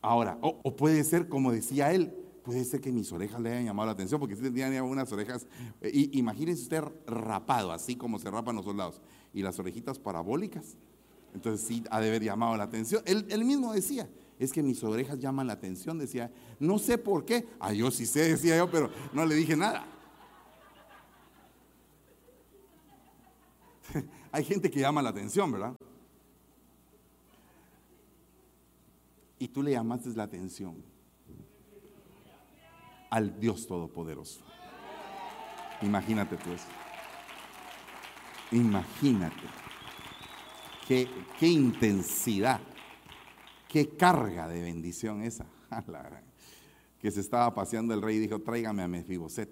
[0.00, 3.86] Ahora, o puede ser como decía él, puede ser que mis orejas le hayan llamado
[3.86, 5.46] la atención, porque si tenía unas orejas,
[5.80, 9.00] eh, imagínense usted rapado, así como se rapan los soldados,
[9.32, 10.76] y las orejitas parabólicas,
[11.34, 13.02] entonces sí ha de haber llamado la atención.
[13.06, 14.08] Él, mismo decía,
[14.38, 18.06] es que mis orejas llaman la atención, decía, no sé por qué, ah, yo sí
[18.06, 19.86] sé, decía yo, pero no le dije nada.
[24.32, 25.76] Hay gente que llama la atención, ¿verdad?
[29.38, 30.82] Y tú le llamaste la atención
[33.10, 34.40] al Dios Todopoderoso.
[35.82, 36.68] Imagínate tú eso.
[38.52, 39.42] Imagínate.
[40.88, 41.08] Qué,
[41.38, 42.60] qué intensidad,
[43.68, 45.46] qué carga de bendición esa.
[46.98, 49.50] que se estaba paseando el rey y dijo, tráigame a Mefiboset.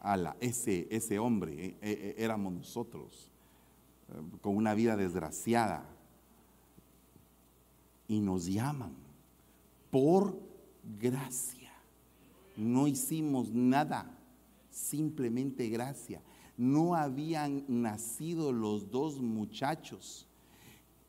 [0.00, 3.31] Ala, ese, ese hombre eh, eh, éramos nosotros,
[4.40, 5.84] con una vida desgraciada.
[8.08, 8.92] Y nos llaman
[9.90, 10.38] por
[11.00, 11.62] gracia
[12.56, 14.18] no hicimos nada,
[14.70, 16.22] simplemente gracia.
[16.56, 20.26] No habían nacido los dos muchachos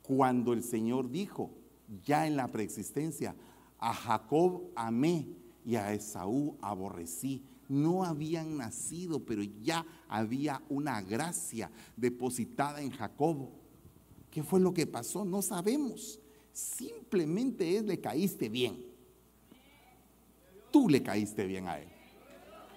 [0.02, 1.52] cuando el Señor dijo,
[2.04, 3.36] ya en la preexistencia,
[3.78, 5.28] a Jacob amé
[5.66, 7.44] y a Esaú aborrecí.
[7.74, 13.50] No habían nacido, pero ya había una gracia depositada en Jacob.
[14.30, 15.26] ¿Qué fue lo que pasó?
[15.26, 16.20] No sabemos.
[16.52, 18.94] Simplemente es le caíste bien
[20.74, 21.88] tú le caíste bien a él.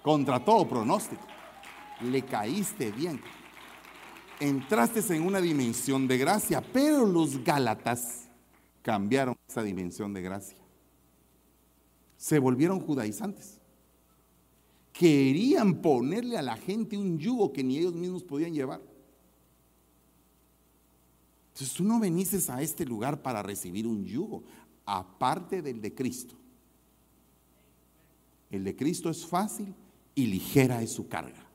[0.04, 1.26] Contra todo pronóstico.
[2.02, 3.20] Le caíste bien.
[4.38, 8.28] Entraste en una dimensión de gracia, pero los Gálatas
[8.82, 10.58] cambiaron esa dimensión de gracia.
[12.18, 13.55] se volvieron judaizantes.
[14.98, 18.80] Querían ponerle a la gente un yugo que ni ellos mismos podían llevar.
[21.52, 24.42] Entonces tú no venices a este lugar para recibir un yugo,
[24.84, 26.34] aparte del de Cristo.
[28.50, 29.74] El de Cristo es fácil
[30.14, 31.46] y ligera es su carga.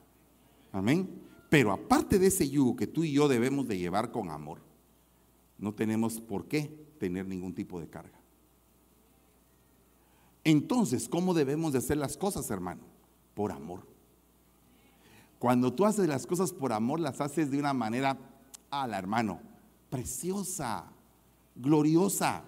[0.71, 1.09] Amén.
[1.49, 4.61] Pero aparte de ese yugo que tú y yo debemos de llevar con amor,
[5.57, 8.19] no tenemos por qué tener ningún tipo de carga.
[10.43, 12.90] Entonces, ¿cómo debemos de hacer las cosas, hermano?
[13.41, 13.87] Por amor.
[15.39, 18.15] Cuando tú haces las cosas por amor, las haces de una manera,
[18.71, 19.39] la hermano,
[19.89, 20.85] preciosa,
[21.55, 22.43] gloriosa.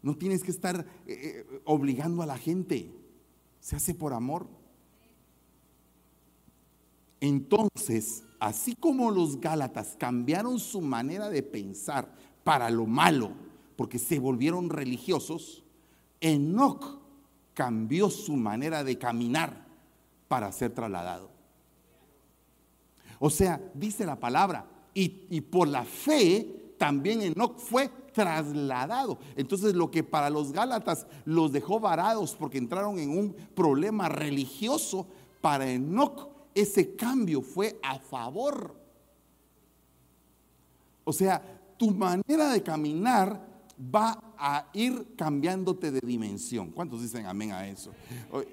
[0.00, 2.90] No tienes que estar eh, eh, obligando a la gente.
[3.60, 4.46] Se hace por amor.
[7.20, 12.10] Entonces, así como los Gálatas cambiaron su manera de pensar
[12.42, 13.32] para lo malo,
[13.76, 15.62] porque se volvieron religiosos,
[16.22, 17.02] Enoch
[17.52, 19.65] cambió su manera de caminar
[20.28, 21.30] para ser trasladado.
[23.18, 24.66] O sea, dice la palabra,
[24.98, 29.18] y, por la fe también Enoch fue trasladado.
[29.36, 35.06] Entonces lo que para los Gálatas los dejó varados porque entraron en un problema religioso,
[35.42, 38.74] para Enoch ese cambio fue a favor.
[41.04, 41.42] O sea,
[41.76, 46.70] tu manera de caminar va a ir cambiándote de dimensión.
[46.70, 47.92] ¿Cuántos dicen amén a eso?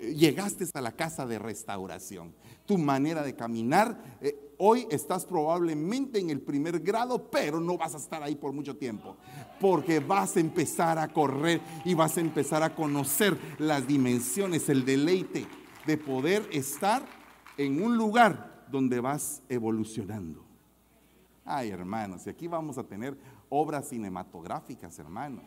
[0.01, 2.33] Llegaste a la casa de restauración.
[2.65, 7.93] Tu manera de caminar, eh, hoy estás probablemente en el primer grado, pero no vas
[7.93, 9.17] a estar ahí por mucho tiempo.
[9.59, 14.85] Porque vas a empezar a correr y vas a empezar a conocer las dimensiones, el
[14.85, 15.45] deleite
[15.85, 17.05] de poder estar
[17.57, 20.43] en un lugar donde vas evolucionando.
[21.45, 23.17] Ay, hermanos, y aquí vamos a tener
[23.53, 25.41] obras cinematográficas, hermano.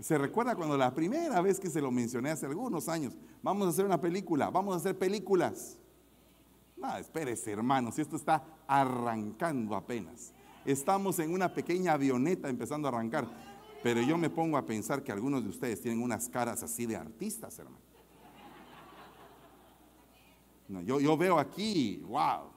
[0.00, 3.14] ¿Se recuerda cuando la primera vez que se lo mencioné hace algunos años?
[3.42, 5.76] Vamos a hacer una película, vamos a hacer películas.
[6.76, 10.32] No, espérese, hermano, si esto está arrancando apenas.
[10.64, 13.26] Estamos en una pequeña avioneta empezando a arrancar.
[13.82, 16.96] Pero yo me pongo a pensar que algunos de ustedes tienen unas caras así de
[16.96, 17.78] artistas, hermano.
[20.68, 22.50] No, yo, yo veo aquí, wow,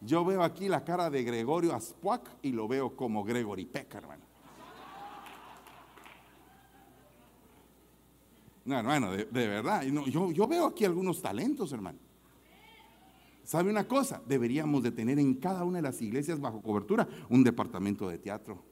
[0.00, 4.24] yo veo aquí la cara de Gregorio Aspuac y lo veo como Gregory Peck, hermano.
[8.64, 9.82] No, hermano, de, verdad.
[9.82, 11.98] yo, yo veo aquí algunos talentos, hermano.
[13.42, 14.22] ¿Sabe una cosa?
[14.26, 18.69] Deberíamos de tener en cada una de las iglesias bajo cobertura un departamento de teatro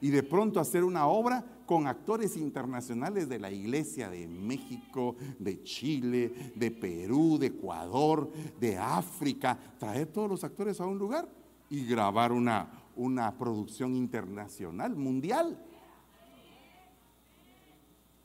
[0.00, 5.62] y de pronto hacer una obra con actores internacionales de la iglesia de México, de
[5.62, 11.28] Chile, de Perú, de Ecuador, de África, traer todos los actores a un lugar
[11.68, 15.62] y grabar una, una producción internacional, mundial.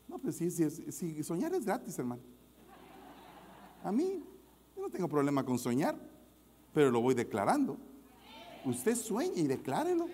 [0.07, 2.21] No, pues sí, sí, sí, soñar es gratis, hermano.
[3.83, 4.23] A mí,
[4.75, 5.97] yo no tengo problema con soñar,
[6.73, 7.77] pero lo voy declarando.
[8.63, 10.07] Usted sueña y declárelo.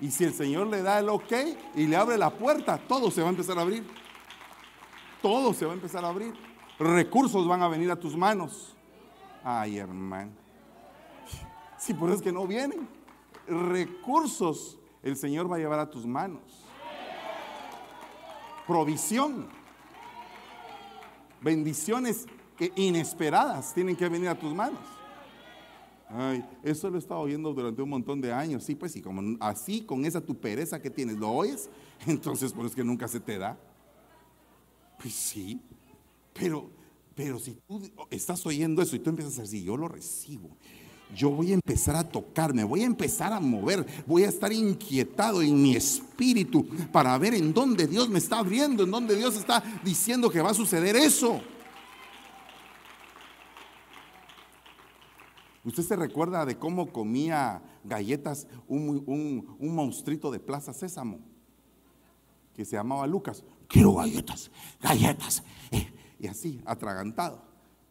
[0.00, 1.32] Y si el Señor le da el ok
[1.74, 3.84] y le abre la puerta, todo se va a empezar a abrir.
[5.20, 6.34] Todo se va a empezar a abrir.
[6.78, 8.76] Recursos van a venir a tus manos.
[9.42, 10.30] Ay, hermano.
[11.76, 12.88] Si por eso es que no vienen.
[13.48, 16.42] Recursos el Señor va a llevar a tus manos.
[18.66, 19.48] Provisión.
[21.40, 22.26] Bendiciones
[22.76, 24.97] inesperadas tienen que venir a tus manos.
[26.10, 28.64] Ay, eso lo he estado oyendo durante un montón de años.
[28.64, 31.68] Sí, pues sí, como así, con esa tu pereza que tienes, ¿lo oyes?
[32.06, 33.58] Entonces, por eso es que nunca se te da.
[35.00, 35.60] Pues sí,
[36.32, 36.70] pero,
[37.14, 40.50] pero si tú estás oyendo eso y tú empiezas a decir, yo lo recibo,
[41.14, 44.52] yo voy a empezar a tocar, me voy a empezar a mover, voy a estar
[44.52, 49.36] inquietado en mi espíritu para ver en dónde Dios me está abriendo, en dónde Dios
[49.36, 51.40] está diciendo que va a suceder eso.
[55.68, 61.20] ¿Usted se recuerda de cómo comía galletas un, un, monstruito de Plaza Sésamo?
[62.54, 63.44] Que se llamaba Lucas.
[63.68, 64.50] Quiero galletas,
[64.80, 65.42] galletas.
[65.70, 67.42] Eh, y así, atragantado.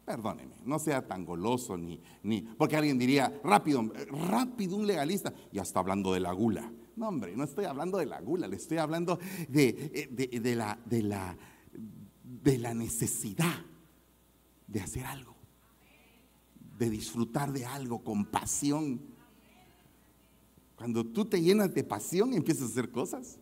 [0.04, 3.88] Perdóneme, no sea tan goloso ni, ni, porque alguien diría, rápido,
[4.28, 6.72] rápido un legalista, ya está hablando de la gula.
[6.96, 10.80] No, hombre, no estoy hablando de la gula, le estoy hablando de, eh, de, la,
[10.84, 11.36] de, la,
[12.24, 13.54] de la necesidad
[14.66, 15.37] de hacer algo
[16.78, 19.00] de disfrutar de algo con pasión.
[20.76, 23.36] Cuando tú te llenas de pasión, empiezas a hacer cosas.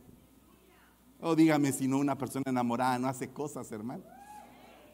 [1.21, 4.05] O oh, dígame si no, una persona enamorada no hace cosas, hermano.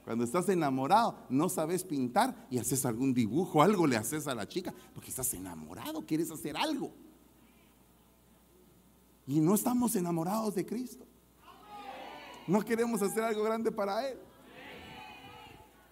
[0.05, 4.49] Cuando estás enamorado, no sabes pintar y haces algún dibujo, algo le haces a la
[4.49, 6.91] chica, porque estás enamorado, quieres hacer algo.
[9.29, 11.07] Y no estamos enamorados de Cristo.
[12.49, 14.19] No queremos hacer algo grande para Él.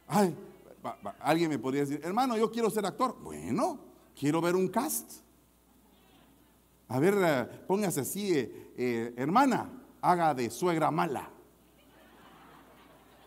[0.08, 0.34] Ay,
[1.20, 3.16] alguien me podría decir, hermano, yo quiero ser actor.
[3.22, 3.78] Bueno,
[4.18, 5.22] quiero ver un cast.
[6.88, 9.70] A ver, eh, póngase así, eh, eh, hermana,
[10.00, 11.28] haga de suegra mala.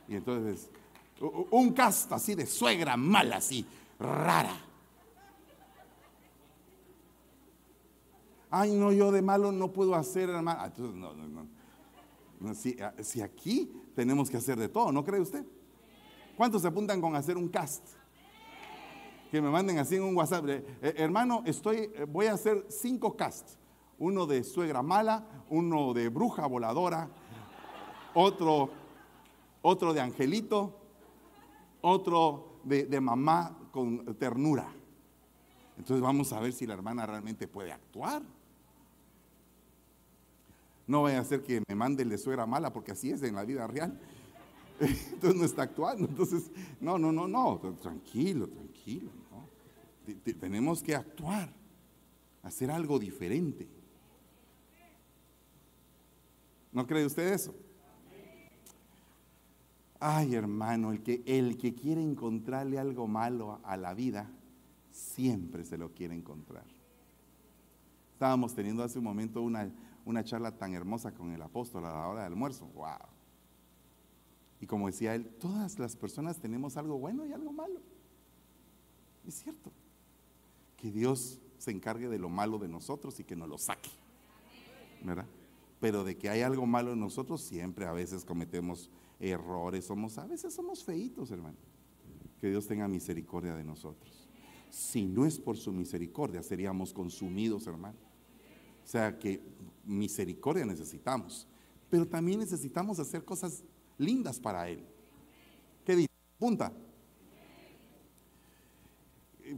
[0.07, 0.69] Y entonces,
[1.51, 3.65] un cast así de suegra mala, así,
[3.99, 4.57] rara.
[8.49, 10.59] Ay, no, yo de malo no puedo hacer, hermano.
[10.61, 11.47] Ah, entonces, no, no,
[12.39, 12.53] no.
[12.53, 15.45] Si, ah, si aquí tenemos que hacer de todo, ¿no cree usted?
[16.35, 17.85] ¿Cuántos se apuntan con hacer un cast?
[19.29, 20.45] Que me manden así en un WhatsApp.
[20.47, 20.63] Eh,
[20.97, 23.57] hermano, estoy, eh, voy a hacer cinco casts.
[23.99, 27.07] Uno de suegra mala, uno de bruja voladora,
[28.15, 28.71] otro,
[29.61, 30.75] otro de angelito,
[31.81, 34.67] otro de, de mamá con ternura.
[35.77, 38.23] Entonces vamos a ver si la hermana realmente puede actuar.
[40.87, 43.35] No vaya a ser que me mande el de suegra mala, porque así es en
[43.35, 43.99] la vida real.
[45.13, 46.07] Entonces no está actuando.
[46.07, 49.09] Entonces, no, no, no, no, tranquilo, tranquilo.
[50.39, 51.53] Tenemos que actuar,
[52.41, 53.67] hacer algo diferente.
[56.71, 57.55] ¿No cree usted eso?
[59.99, 64.29] Ay, hermano, el que, el que quiere encontrarle algo malo a la vida,
[64.91, 66.65] siempre se lo quiere encontrar.
[68.11, 69.71] Estábamos teniendo hace un momento una,
[70.03, 72.65] una charla tan hermosa con el apóstol a la hora del almuerzo.
[72.67, 73.12] ¡Wow!
[74.63, 77.81] Y como decía él, todas las personas tenemos algo bueno y algo malo.
[79.27, 79.73] Es cierto.
[80.77, 83.89] Que Dios se encargue de lo malo de nosotros y que nos lo saque.
[85.03, 85.25] ¿Verdad?
[85.81, 88.89] Pero de que hay algo malo en nosotros, siempre a veces cometemos
[89.19, 91.57] errores, somos, a veces somos feitos, hermano.
[92.39, 94.29] Que Dios tenga misericordia de nosotros.
[94.69, 97.97] Si no es por su misericordia, seríamos consumidos, hermano.
[98.81, 99.41] O sea que
[99.83, 101.49] misericordia necesitamos,
[101.89, 103.65] pero también necesitamos hacer cosas
[103.97, 104.83] lindas para Él.
[105.85, 106.09] ¿Qué dice?
[106.37, 106.71] Punta.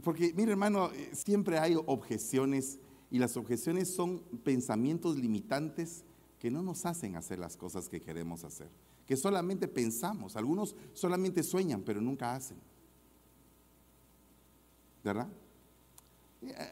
[0.02, 2.78] Porque, mire hermano, siempre hay objeciones
[3.10, 6.04] y las objeciones son pensamientos limitantes
[6.38, 8.68] que no nos hacen hacer las cosas que queremos hacer,
[9.06, 12.58] que solamente pensamos, algunos solamente sueñan, pero nunca hacen.
[15.02, 15.28] ¿Verdad?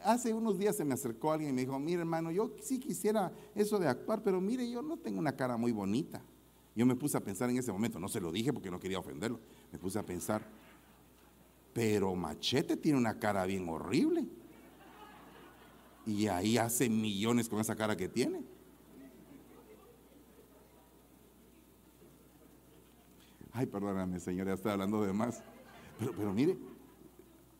[0.03, 3.33] Hace unos días se me acercó alguien y me dijo, mire hermano, yo sí quisiera
[3.55, 6.21] eso de actuar, pero mire, yo no tengo una cara muy bonita.
[6.75, 8.99] Yo me puse a pensar en ese momento, no se lo dije porque no quería
[8.99, 9.39] ofenderlo,
[9.71, 10.45] me puse a pensar,
[11.73, 14.25] pero Machete tiene una cara bien horrible.
[16.05, 18.43] Y ahí hace millones con esa cara que tiene.
[23.53, 25.41] Ay, perdóname, señor, ya estoy hablando de más.
[25.97, 26.57] Pero, pero mire,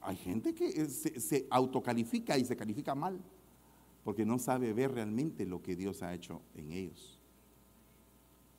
[0.02, 3.20] hay gente que se, se, autocalifica y se califica mal
[4.04, 7.15] porque no sabe ver realmente lo que Dios ha hecho en ellos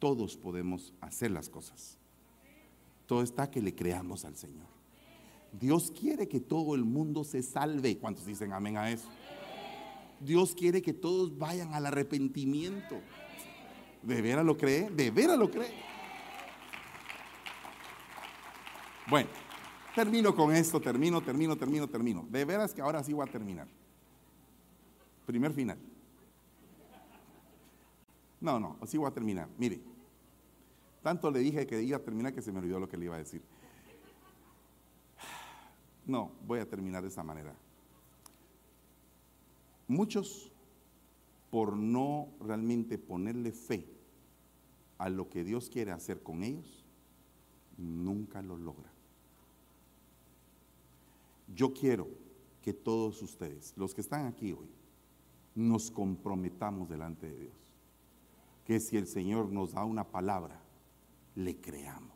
[0.07, 1.98] todos podemos hacer las cosas.
[3.07, 4.68] Todo está que le creamos al Señor.
[5.50, 7.98] Dios quiere que todo el mundo se salve.
[7.98, 9.09] ¿Cuántos dicen amén a eso?
[10.20, 13.00] Dios quiere que todos vayan al arrepentimiento.
[14.00, 14.90] ¿De veras lo cree?
[14.90, 15.74] ¿De veras lo cree?
[19.09, 19.28] Bueno,
[19.96, 22.24] termino con esto, termino, termino, termino, termino.
[22.30, 23.66] De veras que ahora sí voy a terminar.
[25.26, 25.78] Primer final.
[28.40, 29.48] No, no, así voy a terminar.
[29.59, 29.80] Mire,
[31.07, 33.14] tanto le dije que iba a terminar que se me olvidó lo que le iba
[33.14, 33.40] a decir.
[36.04, 37.54] No, voy a terminar de esa manera.
[39.86, 40.50] Muchos,
[41.48, 43.86] por no realmente ponerle fe
[44.98, 46.84] a lo que Dios quiere hacer con ellos,
[47.78, 48.90] nunca lo logran.
[51.54, 52.09] Yo quiero
[52.62, 54.68] que todos ustedes, los que están aquí hoy,
[55.54, 57.54] nos comprometamos delante de Dios
[58.64, 60.66] que si el Señor nos da una palabra,
[61.37, 62.12] le creamos.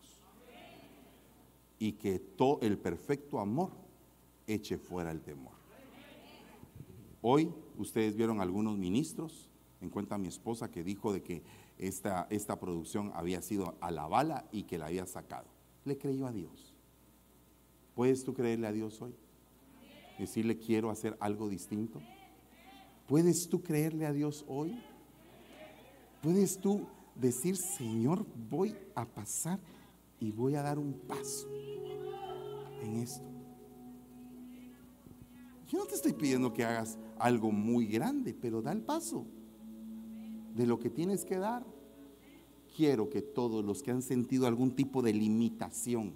[1.79, 3.71] Y que todo el perfecto amor
[4.47, 5.55] eche fuera el temor.
[7.23, 9.49] Hoy ustedes vieron algunos ministros,
[9.81, 11.43] en cuenta mi esposa que dijo de que
[11.79, 15.47] esta, esta producción había sido a la bala y que la había sacado.
[15.85, 16.75] Le creyó a Dios.
[17.95, 19.15] ¿Puedes tú creerle a Dios hoy?
[20.19, 22.01] Decirle quiero hacer algo distinto.
[23.07, 24.79] ¿Puedes tú creerle a Dios hoy?
[26.23, 26.87] ¿Puedes tú
[27.21, 29.61] decir, Señor, voy a pasar
[30.19, 31.49] y voy a dar un paso
[32.83, 33.29] en esto?
[35.69, 39.25] Yo no te estoy pidiendo que hagas algo muy grande, pero da el paso
[40.55, 41.65] de lo que tienes que dar.
[42.77, 46.13] Quiero que todos los que han sentido algún tipo de limitación,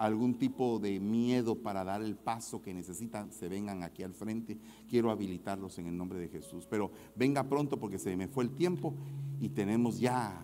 [0.00, 4.56] algún tipo de miedo para dar el paso que necesitan, se vengan aquí al frente.
[4.88, 6.66] Quiero habilitarlos en el nombre de Jesús.
[6.70, 8.94] Pero venga pronto porque se me fue el tiempo
[9.40, 10.42] y tenemos ya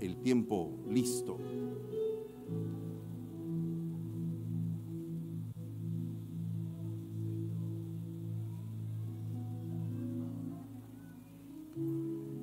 [0.00, 1.38] el tiempo listo.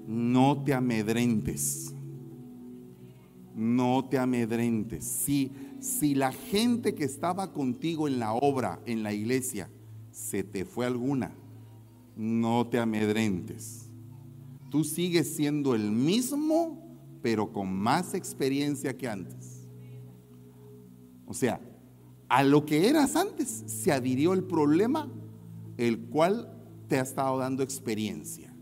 [0.07, 1.92] No te amedrentes.
[3.55, 5.05] No te amedrentes.
[5.05, 9.69] Si, si la gente que estaba contigo en la obra, en la iglesia,
[10.11, 11.33] se te fue alguna,
[12.15, 13.89] no te amedrentes.
[14.69, 19.67] Tú sigues siendo el mismo, pero con más experiencia que antes.
[21.25, 21.59] O sea,
[22.29, 25.07] a lo que eras antes se adhirió el problema,
[25.77, 26.51] el cual
[26.87, 28.53] te ha estado dando experiencia.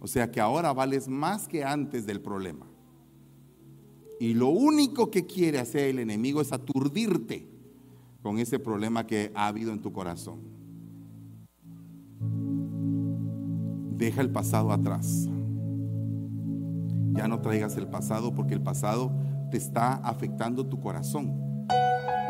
[0.00, 2.66] O sea que ahora vales más que antes del problema.
[4.22, 7.44] Y lo único que quiere hacer el enemigo es aturdirte
[8.22, 10.38] con ese problema que ha habido en tu corazón.
[13.96, 15.28] Deja el pasado atrás.
[17.14, 19.10] Ya no traigas el pasado porque el pasado
[19.50, 21.66] te está afectando tu corazón.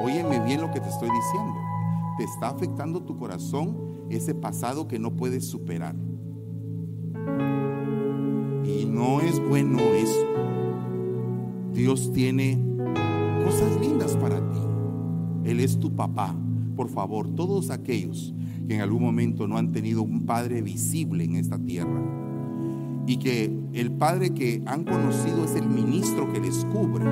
[0.00, 1.60] Óyeme bien lo que te estoy diciendo.
[2.16, 5.94] Te está afectando tu corazón ese pasado que no puedes superar.
[8.64, 10.61] Y no es bueno eso.
[11.72, 12.58] Dios tiene
[13.44, 14.58] cosas lindas para ti.
[15.44, 16.36] Él es tu papá.
[16.76, 18.34] Por favor, todos aquellos
[18.66, 22.00] que en algún momento no han tenido un Padre visible en esta tierra.
[23.06, 27.04] Y que el Padre que han conocido es el ministro que les cubre.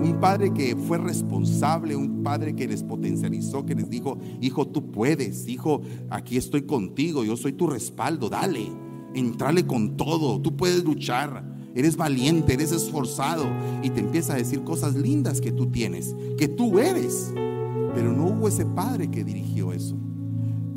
[0.00, 4.90] Un Padre que fue responsable, un Padre que les potencializó, que les dijo, hijo, tú
[4.90, 8.68] puedes, hijo, aquí estoy contigo, yo soy tu respaldo, dale,
[9.14, 13.46] entrale con todo, tú puedes luchar, eres valiente, eres esforzado
[13.82, 17.32] y te empieza a decir cosas lindas que tú tienes, que tú eres.
[17.94, 19.96] Pero no hubo ese Padre que dirigió eso.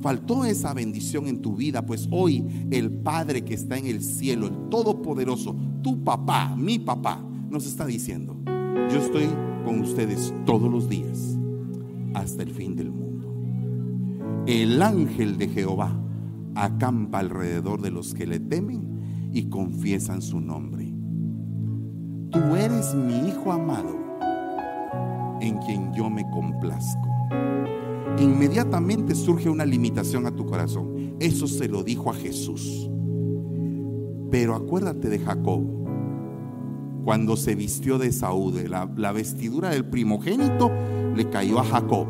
[0.01, 4.47] Faltó esa bendición en tu vida, pues hoy el Padre que está en el cielo,
[4.47, 9.27] el Todopoderoso, tu papá, mi papá, nos está diciendo, yo estoy
[9.65, 11.37] con ustedes todos los días
[12.13, 13.33] hasta el fin del mundo.
[14.47, 15.99] El ángel de Jehová
[16.55, 20.80] acampa alrededor de los que le temen y confiesan su nombre.
[22.31, 23.99] Tú eres mi hijo amado
[25.41, 27.11] en quien yo me complazco
[28.19, 31.15] inmediatamente surge una limitación a tu corazón.
[31.19, 32.89] Eso se lo dijo a Jesús.
[34.29, 35.63] Pero acuérdate de Jacob,
[37.03, 40.71] cuando se vistió de Saúl, la, la vestidura del primogénito
[41.15, 42.07] le cayó a Jacob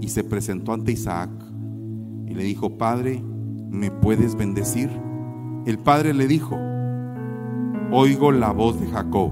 [0.00, 1.30] y se presentó ante Isaac
[2.26, 3.22] y le dijo, Padre,
[3.70, 4.90] ¿me puedes bendecir?
[5.64, 6.56] El padre le dijo,
[7.90, 9.30] oigo la voz de Jacob,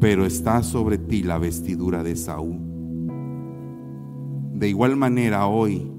[0.00, 2.58] pero está sobre ti la vestidura de Saúl.
[4.54, 5.90] De igual manera hoy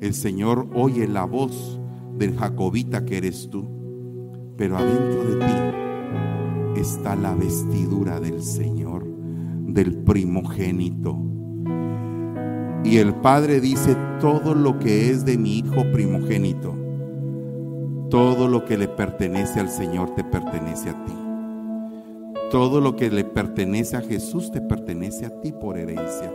[0.00, 1.80] el Señor oye la voz
[2.16, 3.68] del jacobita que eres tú,
[4.56, 9.04] pero adentro de ti está la vestidura del Señor,
[9.66, 11.18] del primogénito.
[12.84, 16.76] Y el Padre dice, todo lo que es de mi hijo primogénito,
[18.12, 21.14] todo lo que le pertenece al Señor te pertenece a ti.
[22.50, 26.30] Todo lo que le pertenece a Jesús te pertenece a ti por herencia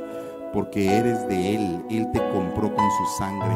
[0.53, 1.83] porque eres de Él.
[1.89, 3.55] Él te compró con su sangre.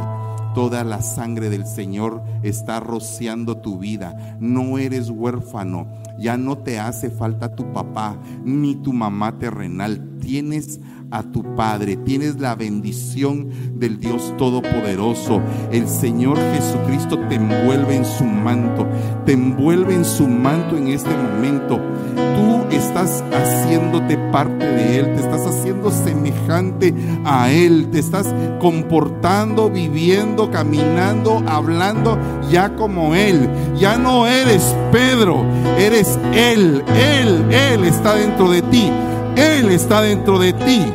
[0.53, 4.38] Toda la sangre del Señor está rociando tu vida.
[4.39, 5.88] No eres huérfano.
[6.19, 10.17] Ya no te hace falta tu papá ni tu mamá terrenal.
[10.19, 10.80] Tienes
[11.12, 15.41] a tu Padre, tienes la bendición del Dios Todopoderoso.
[15.72, 18.88] El Señor Jesucristo te envuelve en su manto,
[19.26, 21.80] te envuelve en su manto en este momento.
[22.16, 26.93] Tú estás haciéndote parte de Él, te estás haciendo semejante
[27.26, 32.18] a Él, te estás comportando, viviendo, caminando, hablando
[32.49, 33.49] ya como Él.
[33.78, 35.43] Ya no eres Pedro,
[35.78, 38.89] eres Él, Él, Él está dentro de ti.
[39.36, 40.86] Él está dentro de ti.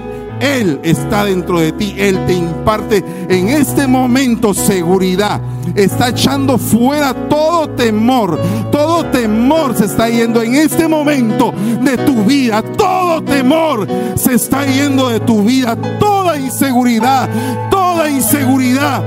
[0.41, 1.95] Él está dentro de ti.
[1.99, 5.41] Él te imparte en este momento seguridad.
[5.75, 8.39] Está echando fuera todo temor.
[8.71, 12.63] Todo temor se está yendo en este momento de tu vida.
[12.63, 15.77] Todo temor se está yendo de tu vida.
[15.99, 17.29] Toda inseguridad.
[17.71, 19.03] Toda inseguridad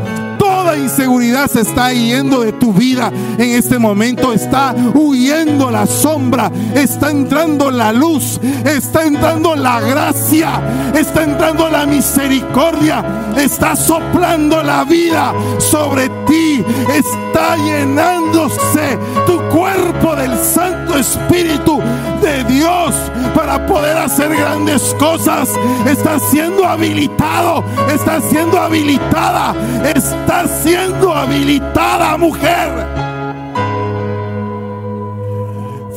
[0.70, 4.34] Toda inseguridad se está yendo de tu vida en este momento.
[4.34, 6.51] Está huyendo la sombra.
[6.76, 8.39] Está entrando la luz.
[8.63, 10.61] Está entrando la gracia.
[10.93, 13.03] Está entrando la misericordia.
[13.36, 16.63] Está soplando la vida sobre ti.
[16.93, 21.82] Está llenándose tu cuerpo del Santo Espíritu
[22.22, 22.93] de Dios
[23.34, 25.49] para poder hacer grandes cosas.
[25.88, 27.63] Está siendo habilitado.
[27.91, 29.55] Está siendo habilitada.
[29.95, 32.70] Está siendo habilitada, mujer.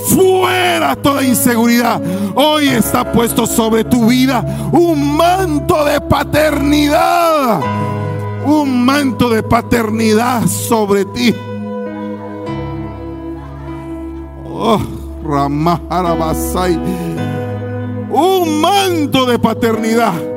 [0.08, 2.00] Fuera toda inseguridad.
[2.34, 7.60] Hoy está puesto sobre tu vida un manto de paternidad.
[8.44, 11.34] Un manto de paternidad sobre ti.
[14.44, 14.80] Oh,
[15.24, 16.78] Ramaharabasai.
[18.10, 20.31] Un manto de paternidad.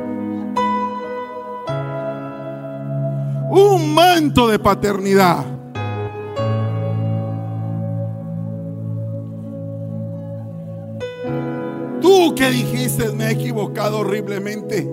[3.57, 5.45] Un manto de paternidad.
[12.01, 14.85] Tú que dijiste, me he equivocado horriblemente.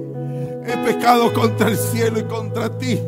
[0.65, 3.01] He pecado contra el cielo y contra ti.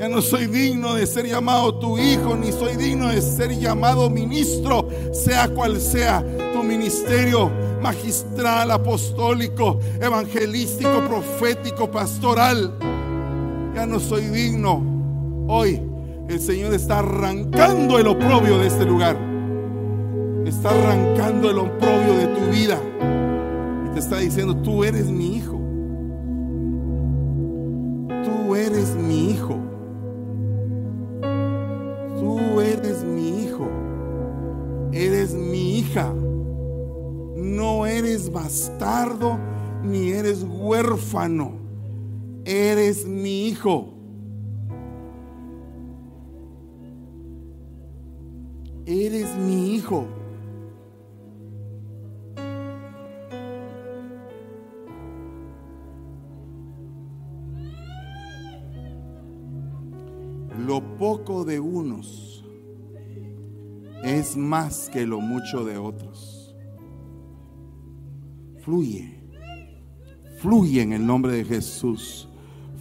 [0.00, 4.10] Ya no soy digno de ser llamado tu hijo, ni soy digno de ser llamado
[4.10, 12.93] ministro, sea cual sea tu ministerio magistral, apostólico, evangelístico, profético, pastoral.
[13.74, 14.82] Ya no soy digno.
[15.48, 15.80] Hoy
[16.28, 19.16] el Señor está arrancando el oprobio de este lugar.
[20.46, 22.78] Está arrancando el oprobio de tu vida.
[23.86, 25.60] Y te está diciendo, tú eres mi hijo.
[28.24, 29.58] Tú eres mi hijo.
[32.20, 33.68] Tú eres mi hijo.
[34.92, 36.12] Eres mi hija.
[37.36, 39.36] No eres bastardo
[39.82, 41.63] ni eres huérfano.
[42.44, 43.94] Eres mi hijo.
[48.84, 50.06] Eres mi hijo.
[60.66, 62.44] Lo poco de unos
[64.02, 66.54] es más que lo mucho de otros.
[68.60, 69.18] Fluye.
[70.40, 72.28] Fluye en el nombre de Jesús.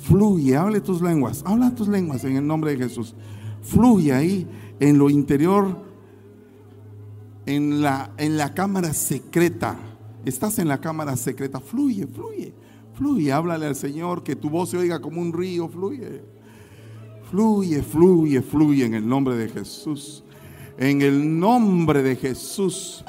[0.04, 0.56] Fluye.
[0.58, 1.44] Hable tus lenguas.
[1.46, 3.16] Habla tus lenguas en el nombre de Jesús.
[3.62, 4.46] Fluye ahí
[4.80, 5.78] en lo interior,
[7.46, 9.78] en la, en la cámara secreta.
[10.26, 11.62] Estás en la cámara secreta.
[11.62, 12.54] Fluye, fluye,
[12.94, 13.32] fluye.
[13.32, 15.70] Háblale al Señor que tu voz se oiga como un río.
[15.70, 16.22] Fluye.
[17.32, 20.24] Fluye, fluye, fluye en el nombre de Jesús.
[20.78, 23.06] En el nombre de Jesús.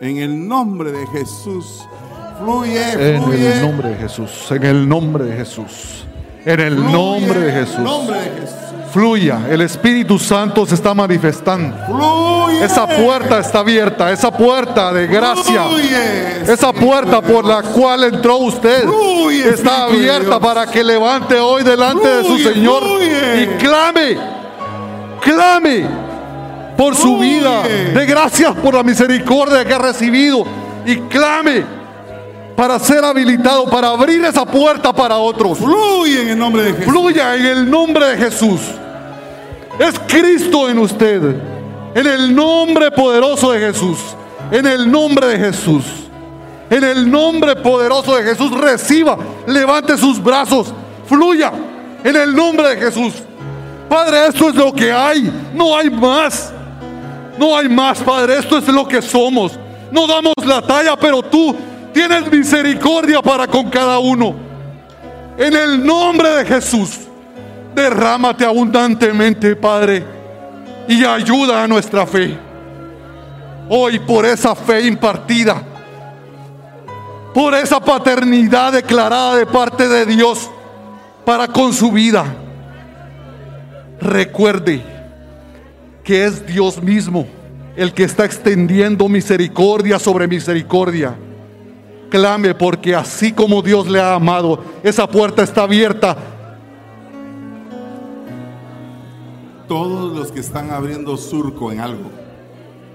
[0.00, 1.86] En el nombre de Jesús.
[2.42, 3.58] Fluye, En fluye.
[3.58, 4.50] el nombre de Jesús.
[4.50, 6.06] En el nombre de Jesús.
[6.44, 7.78] En el Fluye nombre de en el Jesús.
[7.78, 8.56] nombre de Jesús.
[8.92, 9.38] Fluya.
[9.48, 11.74] El Espíritu Santo se está manifestando.
[11.86, 12.64] Fluye.
[12.64, 14.12] Esa puerta está abierta.
[14.12, 15.64] Esa puerta de gracia.
[15.64, 21.62] Fluye, Esa puerta por la cual entró usted Fluye, está abierta para que levante hoy
[21.62, 22.82] delante de su Señor
[23.40, 24.18] y clame,
[25.20, 25.86] clame
[26.76, 27.62] por su vida.
[27.62, 30.44] De gracias por la misericordia que ha recibido
[30.84, 31.64] y clame
[32.56, 35.58] para ser habilitado, para abrir esa puerta para otros.
[35.58, 36.92] Fluye en el nombre de Jesús.
[36.92, 38.60] Fluya en el nombre de Jesús.
[39.78, 41.36] Es Cristo en usted.
[41.94, 43.98] En el nombre poderoso de Jesús.
[44.50, 45.84] En el nombre de Jesús.
[46.70, 49.18] En el nombre poderoso de Jesús reciba.
[49.46, 50.72] Levante sus brazos.
[51.06, 51.52] Fluya.
[52.04, 53.14] En el nombre de Jesús.
[53.88, 55.30] Padre, esto es lo que hay.
[55.54, 56.52] No hay más.
[57.38, 58.38] No hay más, Padre.
[58.38, 59.52] Esto es lo que somos.
[59.90, 61.54] No damos la talla, pero tú
[61.92, 64.34] tienes misericordia para con cada uno.
[65.38, 67.00] En el nombre de Jesús,
[67.74, 70.04] derrámate abundantemente, Padre,
[70.88, 72.36] y ayuda a nuestra fe.
[73.68, 75.62] Hoy por esa fe impartida,
[77.32, 80.50] por esa paternidad declarada de parte de Dios
[81.24, 82.24] para con su vida.
[84.00, 84.82] Recuerde
[86.04, 87.26] que es Dios mismo
[87.76, 91.14] el que está extendiendo misericordia sobre misericordia.
[92.12, 96.14] Clame porque así como Dios le ha amado, esa puerta está abierta.
[99.66, 102.10] Todos los que están abriendo surco en algo,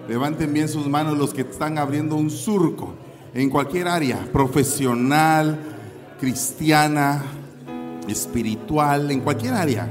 [0.07, 2.93] levanten bien sus manos los que están abriendo un surco
[3.33, 5.57] en cualquier área, profesional,
[6.19, 7.23] cristiana,
[8.07, 9.89] espiritual, en cualquier área.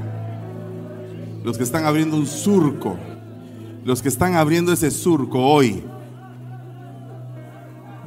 [1.43, 2.95] Los que están abriendo un surco,
[3.83, 5.83] los que están abriendo ese surco hoy,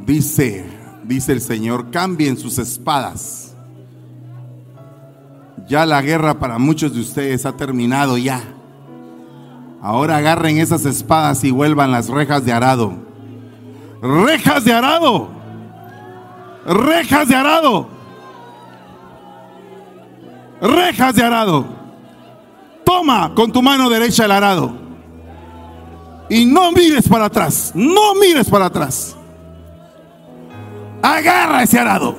[0.07, 0.80] dice,
[1.11, 3.53] dice el Señor, cambien sus espadas.
[5.67, 8.41] Ya la guerra para muchos de ustedes ha terminado ya.
[9.83, 12.93] Ahora agarren esas espadas y vuelvan las rejas de arado.
[14.01, 15.29] Rejas de arado.
[16.65, 17.89] Rejas de arado.
[20.61, 21.67] Rejas de arado.
[22.85, 24.73] Toma con tu mano derecha el arado.
[26.29, 27.73] Y no mires para atrás.
[27.75, 29.17] No mires para atrás.
[31.03, 32.17] Agarra ese arado.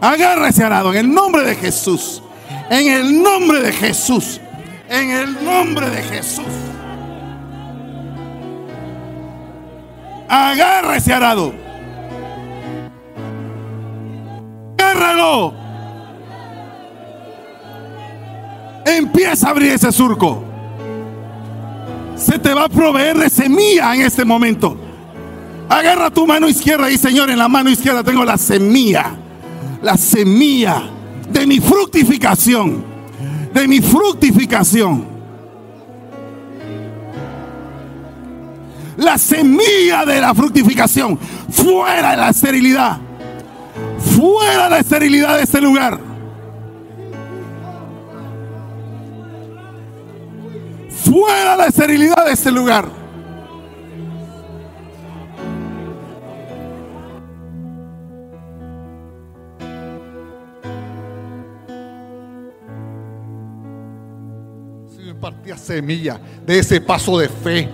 [0.00, 2.22] Agarra ese arado en el nombre de Jesús.
[2.70, 4.40] En el nombre de Jesús.
[4.88, 6.44] En el nombre de Jesús.
[10.28, 11.52] Agarra ese arado.
[14.78, 15.54] Agárralo.
[18.84, 20.42] Empieza a abrir ese surco.
[22.16, 24.89] Se te va a proveer de semilla en este momento.
[25.70, 29.12] Agarra tu mano izquierda y Señor, en la mano izquierda tengo la semilla.
[29.82, 30.82] La semilla
[31.30, 32.84] de mi fructificación.
[33.54, 35.06] De mi fructificación.
[38.96, 41.16] La semilla de la fructificación.
[41.48, 42.98] Fuera de la esterilidad.
[44.16, 46.00] Fuera de la esterilidad de este lugar.
[51.04, 52.99] Fuera de la esterilidad de este lugar.
[65.20, 67.68] Impartía semilla de ese paso de fe,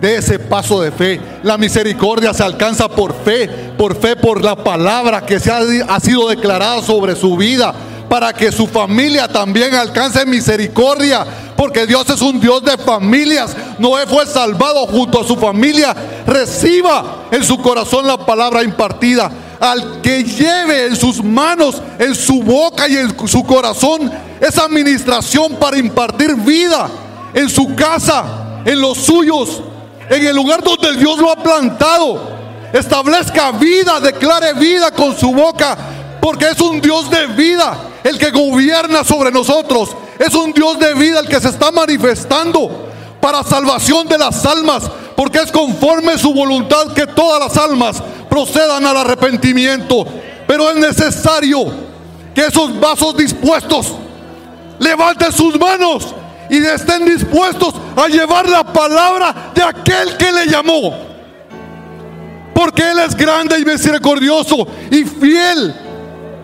[0.00, 1.20] de ese paso de fe.
[1.42, 5.98] La misericordia se alcanza por fe, por fe, por la palabra que se ha, ha
[5.98, 7.74] sido declarada sobre su vida,
[8.08, 11.26] para que su familia también alcance misericordia,
[11.56, 13.56] porque Dios es un Dios de familias.
[13.80, 15.96] Noé fue salvado junto a su familia.
[16.24, 19.28] Reciba en su corazón la palabra impartida.
[19.62, 25.54] Al que lleve en sus manos, en su boca y en su corazón esa administración
[25.54, 26.90] para impartir vida
[27.32, 29.62] en su casa, en los suyos,
[30.08, 32.42] en el lugar donde Dios lo ha plantado.
[32.72, 35.76] Establezca vida, declare vida con su boca,
[36.20, 39.90] porque es un Dios de vida el que gobierna sobre nosotros.
[40.18, 42.88] Es un Dios de vida el que se está manifestando
[43.20, 44.84] para salvación de las almas,
[45.16, 48.02] porque es conforme su voluntad que todas las almas
[48.32, 50.06] procedan al arrepentimiento.
[50.46, 51.66] Pero es necesario
[52.34, 53.92] que esos vasos dispuestos
[54.78, 56.14] levanten sus manos
[56.48, 60.94] y estén dispuestos a llevar la palabra de aquel que le llamó.
[62.54, 65.74] Porque Él es grande y misericordioso y fiel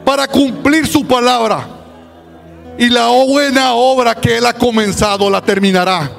[0.05, 1.67] para cumplir su palabra.
[2.77, 6.11] Y la buena obra que Él ha comenzado la terminará.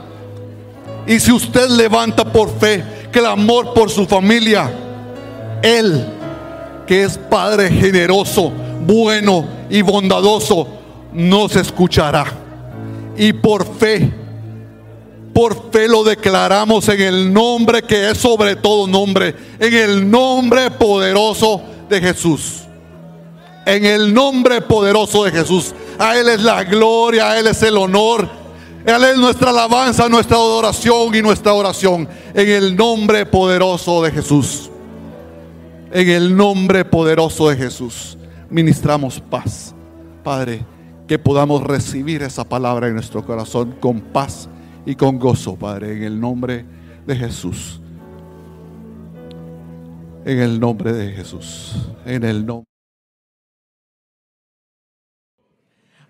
[1.06, 4.89] Y si usted levanta por fe que el amor por su familia,
[5.62, 6.06] Él,
[6.88, 8.52] que es Padre generoso,
[8.86, 10.68] bueno y bondadoso,
[11.14, 12.26] nos escuchará.
[13.18, 14.12] Y por fe,
[15.34, 20.72] por fe lo declaramos en el nombre que es sobre todo nombre, en el nombre
[20.72, 22.62] poderoso de Jesús.
[23.66, 25.74] En el nombre poderoso de Jesús.
[26.00, 28.28] A Él es la gloria, a Él es el honor.
[28.88, 32.08] A Él es nuestra alabanza, nuestra adoración y nuestra oración.
[32.34, 34.72] En el nombre poderoso de Jesús.
[35.92, 38.18] En el nombre poderoso de Jesús.
[38.50, 39.74] Ministramos paz.
[40.24, 40.66] Padre
[41.08, 44.48] que podamos recibir esa palabra en nuestro corazón con paz
[44.86, 46.66] y con gozo, Padre, en el nombre
[47.08, 47.82] de Jesús.
[50.24, 51.90] En el nombre de Jesús.
[52.06, 52.69] En el nombre.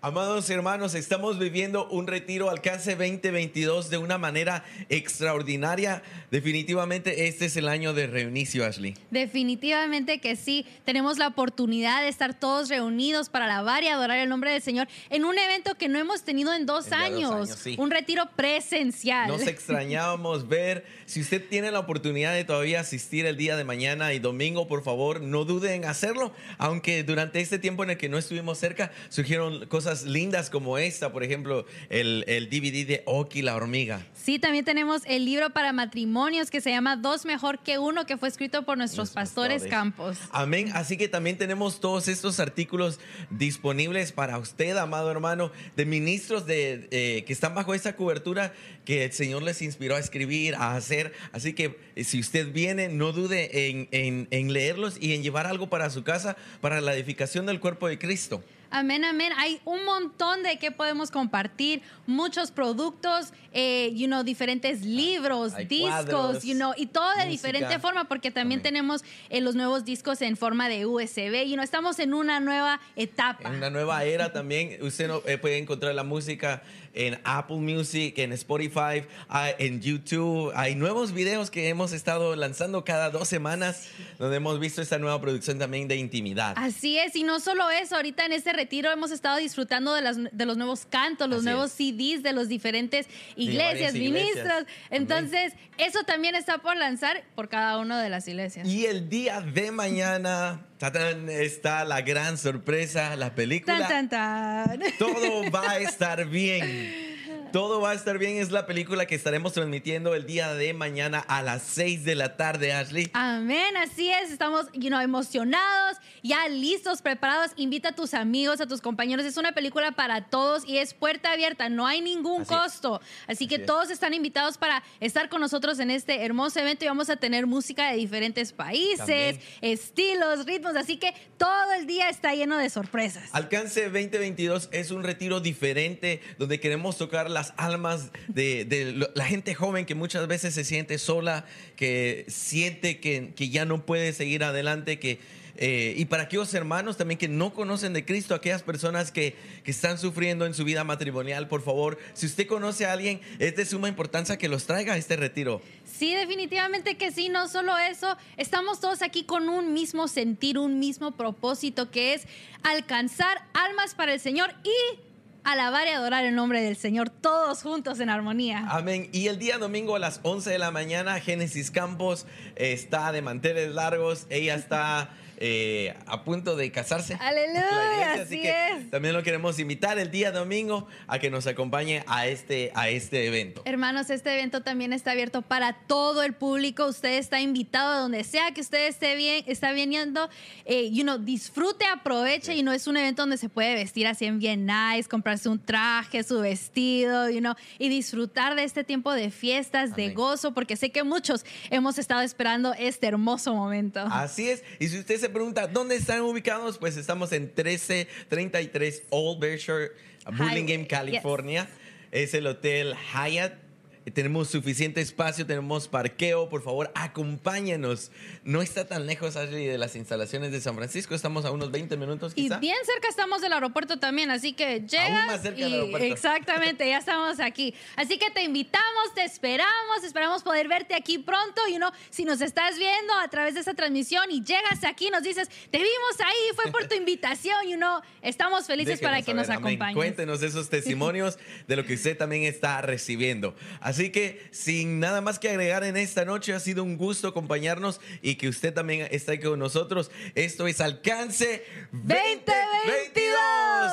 [0.02, 6.02] Amados hermanos, estamos viviendo un retiro alcance 2022 de una manera extraordinaria.
[6.30, 8.96] Definitivamente este es el año de reinicio, Ashley.
[9.10, 10.64] Definitivamente que sí.
[10.86, 14.88] Tenemos la oportunidad de estar todos reunidos para alabar y adorar el nombre del Señor
[15.10, 17.50] en un evento que no hemos tenido en dos años.
[17.50, 17.76] sí.
[17.78, 19.28] Un retiro presencial.
[19.28, 20.86] Nos extrañábamos ver.
[21.04, 24.82] Si usted tiene la oportunidad de todavía asistir el día de mañana y domingo, por
[24.82, 26.32] favor, no dude en hacerlo.
[26.56, 31.12] Aunque durante este tiempo en el que no estuvimos cerca, surgieron cosas lindas como esta,
[31.12, 34.06] por ejemplo, el, el DVD de Oki la hormiga.
[34.14, 38.16] Sí, también tenemos el libro para matrimonios que se llama Dos Mejor que Uno, que
[38.16, 39.70] fue escrito por nuestros pastores, pastores.
[39.70, 40.18] Campos.
[40.30, 40.70] Amén.
[40.74, 42.98] Así que también tenemos todos estos artículos
[43.30, 48.52] disponibles para usted, amado hermano, de ministros de, eh, que están bajo esta cobertura
[48.84, 51.12] que el Señor les inspiró a escribir, a hacer.
[51.32, 55.46] Así que eh, si usted viene, no dude en, en- en leerlos y en llevar
[55.46, 58.42] algo para su casa, para la edificación del cuerpo de Cristo.
[58.70, 59.32] Amén, amén.
[59.36, 65.64] Hay un montón de que podemos compartir, muchos productos, eh, you know, diferentes libros, Hay
[65.66, 67.30] discos, cuadros, you know, y todo de música.
[67.30, 68.62] diferente forma, porque también Amén.
[68.62, 71.44] tenemos eh, los nuevos discos en forma de USB.
[71.46, 73.48] Y no estamos en una nueva etapa.
[73.48, 76.62] En una nueva era también, usted no, eh, puede encontrar la música
[76.94, 80.52] en Apple Music, en Spotify, ah, en YouTube.
[80.54, 83.88] Hay nuevos videos que hemos estado lanzando cada dos semanas,
[84.18, 86.54] donde hemos visto esta nueva producción también de intimidad.
[86.56, 90.18] Así es, y no solo eso, ahorita en este retiro hemos estado disfrutando de, las-
[90.32, 91.76] de los nuevos cantos, los Así nuevos es.
[91.76, 94.64] CDs de los diferentes iglesias, ministros.
[94.90, 98.66] Entonces, eso también está por lanzar por cada una de las iglesias.
[98.68, 103.86] Y el día de mañana tatán, está la gran sorpresa, la película.
[103.86, 104.92] Tan, tan, tan.
[104.98, 107.19] Todo va a estar bien.
[107.52, 108.36] Todo va a estar bien.
[108.36, 112.36] Es la película que estaremos transmitiendo el día de mañana a las 6 de la
[112.36, 113.10] tarde, Ashley.
[113.12, 114.30] Amén, así es.
[114.30, 117.50] Estamos you know, emocionados, ya listos, preparados.
[117.56, 119.26] Invita a tus amigos, a tus compañeros.
[119.26, 121.68] Es una película para todos y es puerta abierta.
[121.68, 122.60] No hay ningún Así es.
[122.60, 123.00] costo.
[123.26, 123.66] Así, que Así es.
[123.66, 127.46] todos están invitados para estar con nosotros en este hermoso evento y vamos a tener
[127.46, 129.40] música de diferentes países, También.
[129.60, 130.76] estilos, ritmos.
[130.76, 133.28] Así que todo el día está lleno de sorpresas.
[133.32, 139.86] Alcance 2022 es un retiro diferente donde queremos tocar las almas de, la gente joven
[139.86, 144.98] que muchas veces se siente sola, que siente que, que ya no puede seguir adelante,
[144.98, 145.18] que...
[145.56, 149.34] eh, y para aquellos hermanos también que no conocen de Cristo, aquellas personas que,
[149.64, 153.56] que están sufriendo en su vida matrimonial, por favor, si usted conoce a alguien, es
[153.56, 155.62] de suma importancia que los traiga a este retiro.
[155.84, 160.78] Sí, definitivamente que sí, no solo eso, estamos todos aquí con un mismo sentir, un
[160.78, 162.22] mismo propósito que es
[162.62, 165.09] alcanzar almas para el Señor y
[165.44, 168.66] alabar y adorar el nombre del Señor, todos juntos en armonía.
[168.68, 169.08] Amén.
[169.12, 172.26] Y el día domingo a las 11 de la mañana, Génesis Campos
[172.56, 174.26] está de manteles largos.
[174.30, 175.10] Ella está
[175.42, 177.16] eh, a punto de casarse.
[177.18, 178.90] Aleluya, así así que es.
[178.90, 183.26] también lo queremos invitar el día domingo a que nos acompañe a este, a este
[183.26, 183.62] evento.
[183.64, 186.86] Hermanos, este evento también está abierto para todo el público.
[186.86, 190.28] Usted está invitado a donde sea que usted esté bien, está viniendo.
[190.66, 192.54] Eh, you know, disfrute, aproveche.
[192.54, 195.58] Y no es un evento donde se puede vestir así en bien nice, comprarse un
[195.58, 200.76] traje, su vestido, you know, y disfrutar de este tiempo de fiestas, de gozo, porque
[200.76, 204.00] sé que muchos hemos estado esperando este hermoso momento.
[204.10, 204.62] Así es.
[204.78, 209.92] Y si usted se pregunta dónde están ubicados, pues estamos en 1333 Old Berkshire,
[210.26, 211.68] Burlingame, California.
[212.10, 213.69] Es el Hotel Hyatt.
[214.14, 216.48] Tenemos suficiente espacio, tenemos parqueo.
[216.48, 218.10] Por favor, acompáñenos.
[218.44, 221.14] No está tan lejos, Ashley, de las instalaciones de San Francisco.
[221.14, 222.58] Estamos a unos 20 minutos, Y quizá.
[222.58, 226.06] bien cerca estamos del aeropuerto también, así que llegas más cerca del y- aeropuerto.
[226.06, 227.74] exactamente, ya estamos aquí.
[227.96, 232.40] Así que te invitamos, te esperamos, esperamos poder verte aquí pronto y uno si nos
[232.40, 236.54] estás viendo a través de esta transmisión y llegas aquí nos dices, "Te vimos ahí,
[236.54, 239.74] fue por tu invitación", y uno estamos felices Déjenos para que nos saber, amén.
[239.74, 239.96] acompañes.
[239.96, 241.38] Cuéntenos esos testimonios
[241.68, 243.54] de lo que usted también está recibiendo.
[243.80, 247.28] Así Así que sin nada más que agregar en esta noche, ha sido un gusto
[247.28, 250.10] acompañarnos y que usted también está aquí con nosotros.
[250.34, 253.92] Esto es Alcance 2022.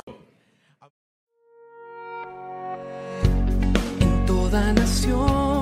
[4.00, 5.57] En toda nación